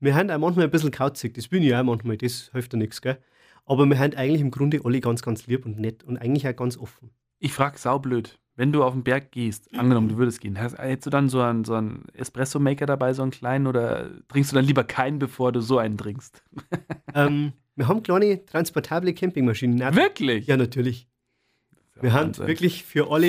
[0.00, 2.78] wir haben auch manchmal ein bisschen kauzig, das bin ich auch manchmal, das hilft ja
[2.80, 3.18] nichts, gell?
[3.64, 6.56] Aber wir haben eigentlich im Grunde alle ganz, ganz lieb und nett und eigentlich auch
[6.56, 7.10] ganz offen.
[7.38, 8.40] Ich frage saublöd.
[8.56, 11.40] Wenn du auf den Berg gehst, angenommen, du würdest gehen, hast, hättest du dann so
[11.42, 15.52] einen, so einen Espresso-Maker dabei, so einen kleinen, oder trinkst du dann lieber keinen, bevor
[15.52, 16.42] du so einen trinkst?
[17.14, 19.78] ähm, wir haben kleine transportable Campingmaschinen.
[19.94, 20.46] Wirklich?
[20.46, 21.06] Ja, natürlich.
[22.00, 22.46] Wir haben Wahnsinn.
[22.46, 23.28] wirklich für alle,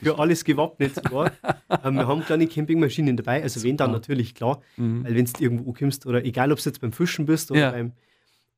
[0.00, 1.32] für alles gewappnet sogar.
[1.84, 3.98] ähm, wir haben kleine Campingmaschinen dabei, also wenn dann Super.
[3.98, 4.60] natürlich, klar.
[4.76, 5.04] Mhm.
[5.04, 7.70] Weil wenn du irgendwo kommst oder egal, ob du jetzt beim Fischen bist oder Ja.
[7.72, 7.92] beim,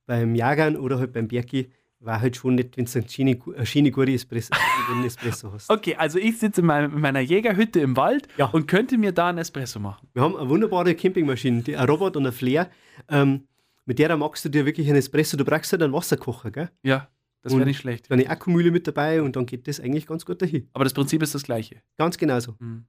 [0.05, 1.69] beim Jagern oder halt beim Bergi,
[1.99, 4.53] war halt schon nicht, wenn du eine schöne, eine schöne gute Espresso,
[4.91, 5.71] einen Espresso hast.
[5.71, 8.45] Okay, also ich sitze in, meinem- in meiner Jägerhütte im Wald Ja.
[8.45, 10.07] und könnte mir da einen Espresso machen.
[10.13, 12.69] Wir haben eine wunderbare Campingmaschine, die, ein Robot und ein Flair.
[13.09, 13.47] Ähm,
[13.87, 16.69] mit der magst du dir wirklich einen Espresso, du brauchst halt einen Wasserkocher, gell?
[16.83, 17.09] Ja,
[17.41, 18.11] das wäre nicht schlecht.
[18.11, 20.69] Eine Akkumühle mit dabei und dann geht das eigentlich ganz gut dahin.
[20.73, 21.81] Aber das Prinzip ist das gleiche.
[21.97, 22.55] Ganz genauso.
[22.59, 22.85] Mhm.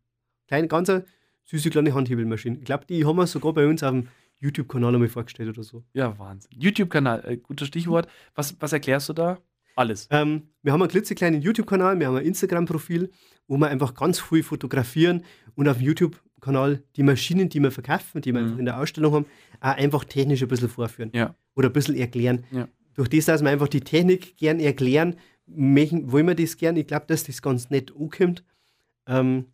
[0.48, 1.04] Kleine, ganz eine
[1.44, 2.58] süße kleine Handhebelmaschine.
[2.58, 4.08] Ich glaube, die haben wir sogar bei uns auf dem
[4.40, 5.84] YouTube-Kanal einmal vorgestellt oder so.
[5.92, 6.50] Ja, Wahnsinn.
[6.60, 8.08] YouTube-Kanal, äh, gutes Stichwort.
[8.34, 9.38] Was, was erklärst du da?
[9.76, 10.08] Alles.
[10.10, 13.12] Ähm, wir haben einen klitzekleinen YouTube-Kanal, wir haben ein Instagram-Profil,
[13.46, 15.86] wo wir einfach ganz viel fotografieren und auf dem
[16.42, 18.58] YouTube-Kanal die Maschinen, die wir verkaufen, die wir Mhm.
[18.60, 19.26] in der Ausstellung haben,
[19.60, 21.34] auch einfach technisch ein bisschen vorführen Ja.
[21.54, 22.44] oder ein bisschen erklären.
[22.50, 22.68] Ja.
[22.94, 26.76] Durch das, dass wir einfach die Technik gern erklären, möchten, wollen wir das gern.
[26.76, 28.44] Ich glaube, dass das ganz nett ankommt.
[29.06, 29.46] Ähm,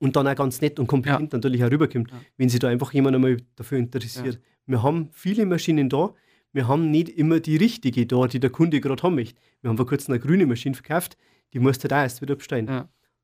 [0.00, 2.20] und dann auch ganz nett und kompetent natürlich auch rüberkommt, Ja.
[2.38, 4.40] wenn sich da einfach jemand einmal dafür interessiert.
[4.66, 6.14] Wir haben viele Maschinen da,
[6.52, 9.38] wir haben nicht immer die richtige da, die der Kunde gerade haben möchte.
[9.60, 11.16] Wir haben vor kurzem eine grüne Maschine verkauft,
[11.52, 12.66] die musste da erst wieder bestellen.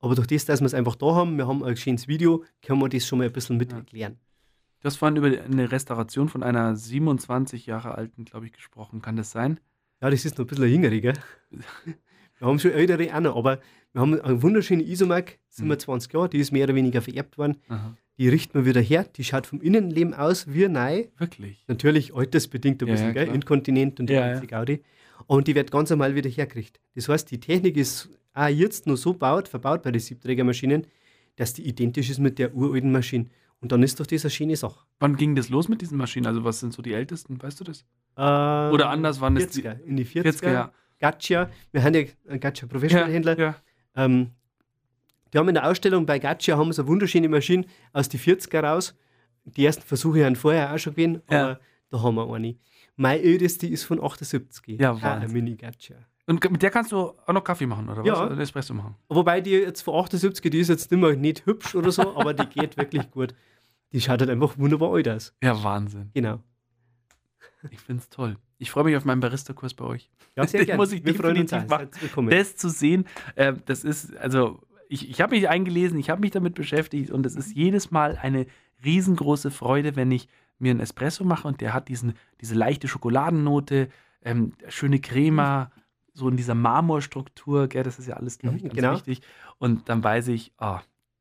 [0.07, 0.11] Ja.
[0.11, 2.81] Aber durch das, dass wir es einfach da haben, wir haben ein schönes Video, können
[2.81, 3.79] wir das schon mal ein bisschen mit Ja.
[3.79, 4.17] erklären.
[4.81, 9.03] Du hast vorhin über eine Restauration von einer 27 Jahre alten, glaube ich, gesprochen.
[9.03, 9.59] Kann das sein?
[10.01, 11.15] Ja, das ist noch ein bisschen jüngere, gell?
[12.39, 13.61] Wir haben schon ältere auch noch, aber
[13.95, 17.57] wir haben eine wunderschöne Isomac, 27 Jahre, die ist mehr oder weniger vererbt worden.
[17.69, 17.97] Aha.
[18.19, 21.07] Die richten wir wieder her, die schaut vom Innenleben aus wie neu.
[21.17, 21.65] Wirklich?
[21.67, 23.35] Natürlich altersbedingt ein Ja, bisschen, ja, gell?
[23.35, 24.83] Inkontinent und die Ja, ganze Gaudi.
[25.27, 26.79] Und die wird ganz normal wieder hergekriegt.
[26.95, 30.87] Das heißt, die Technik ist auch jetzt noch so baut, verbaut bei den Siebträgermaschinen,
[31.37, 33.27] dass die identisch ist mit der uralten Maschine.
[33.61, 34.79] Und dann ist doch das eine schöne Sache.
[35.01, 36.27] Wann ging das los mit diesen Maschinen?
[36.27, 37.43] Also, was sind so die ältesten?
[37.43, 37.85] Weißt du das?
[38.17, 40.23] Ähm, Oder anders waren es die 40er, in die 40er.
[40.43, 40.73] 40er, ja.
[41.01, 43.39] Gacha, wir haben ja einen Gacha Professional Händler.
[43.39, 43.57] Ja.
[43.97, 44.31] Ähm,
[45.33, 48.61] die haben in der Ausstellung bei Gacha haben sie eine wunderschöne Maschine aus den 40er
[48.61, 48.95] raus.
[49.45, 51.43] die ersten Versuche haben vorher auch schon gewesen, Ja.
[51.45, 51.61] aber
[51.91, 52.57] da haben wir eine.
[52.97, 54.81] Meine älteste ist von 78.
[54.81, 55.09] Ja, Wahnsinn.
[55.09, 55.95] Eine Mini Gacha.
[56.27, 58.07] Und mit der kannst du auch noch Kaffee machen, oder was?
[58.07, 58.27] Ja.
[58.27, 58.97] Oder Espresso machen.
[59.09, 62.35] Wobei die jetzt von 78, die ist jetzt nicht mehr nicht hübsch oder so, aber
[62.35, 63.35] die geht wirklich gut.
[63.93, 65.35] Die schaut halt einfach wunderbar alt aus.
[65.43, 66.11] Ja, Wahnsinn.
[66.15, 66.41] Genau.
[67.71, 68.37] Ich finde es toll.
[68.59, 70.11] Ich freue mich auf meinen Barista-Kurs bei euch.
[70.37, 70.79] Ja, sehr gerne.
[70.79, 72.31] muss ich Wir freuen uns definitiv machen.
[72.31, 73.07] Das zu sehen,
[73.37, 77.25] äh, das ist, also, ich, ich habe mich eingelesen, ich habe mich damit beschäftigt und
[77.27, 78.47] es ist jedes Mal eine
[78.85, 83.89] riesengroße Freude, wenn ich mir einen Espresso mache und der hat diesen, diese leichte Schokoladennote,
[84.23, 85.71] ähm, schöne Crema,
[86.17, 88.93] so in dieser Marmorstruktur, gell, das ist ja alles, glaube ich, Mhm, ganz genau.
[88.95, 89.21] wichtig.
[89.59, 90.81] Und dann weiß ich, ah,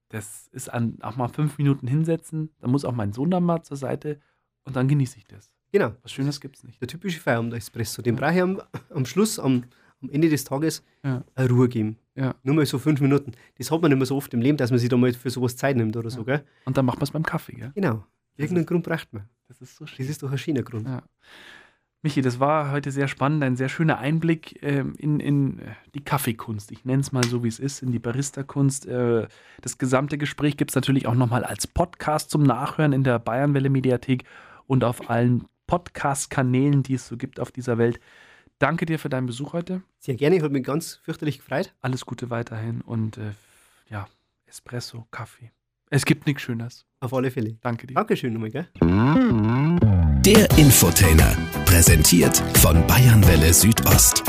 [0.09, 3.61] das ist an, auch mal fünf Minuten hinsetzen, dann muss auch mein Sohn dann mal
[3.63, 4.19] zur Seite
[4.63, 5.51] und dann genieße ich das.
[5.71, 5.91] Genau.
[6.03, 6.79] Was Schönes gibt es nicht.
[6.79, 8.01] Der typische Feierabend-Espresso.
[8.01, 9.65] Den brauche ich am, am Schluss, am,
[10.01, 11.23] am Ende des Tages, Ja.
[11.35, 11.97] eine Ruhe geben.
[12.15, 12.33] Ja.
[12.43, 13.33] Nur mal so fünf Minuten.
[13.57, 15.29] Das hat man nicht mehr so oft im Leben, dass man sich da mal für
[15.29, 16.45] sowas Zeit nimmt oder so, gell?
[16.63, 17.71] Und dann macht man es beim Kaffee, gell?
[17.75, 18.05] Genau.
[18.37, 19.27] Irgendeinen Grund braucht man.
[19.49, 19.97] Das ist so schön.
[19.97, 20.87] Das ist doch ein schöner Grund.
[20.87, 21.03] Ja.
[22.05, 26.03] Michi, das war heute sehr spannend, ein sehr schöner Einblick ähm, in, in äh, die
[26.03, 26.71] Kaffeekunst.
[26.71, 28.85] Ich nenne es mal so, wie es ist, in die Barista-Kunst.
[28.85, 29.27] Äh,
[29.63, 34.23] das gesamte Gespräch gibt es natürlich auch nochmal als Podcast zum Nachhören in der Bayernwelle-Mediathek
[34.67, 37.99] und auf allen Podcast-Kanälen, die es so gibt auf dieser Welt.
[38.59, 39.81] Danke dir für deinen Besuch heute.
[39.97, 41.73] Sehr gerne, hat mich ganz fürchterlich gefreut.
[41.81, 43.31] Alles Gute weiterhin und äh,
[43.89, 44.07] ja,
[44.45, 45.49] Espresso, Kaffee.
[45.89, 46.85] Es gibt nichts Schönes.
[46.99, 47.57] Auf alle Fälle.
[47.61, 47.95] Danke dir.
[47.95, 49.94] Dankeschön nochmal, gell?
[50.25, 51.37] Der Infotainer.
[51.65, 54.23] Präsentiert von Bayernwelle Südost.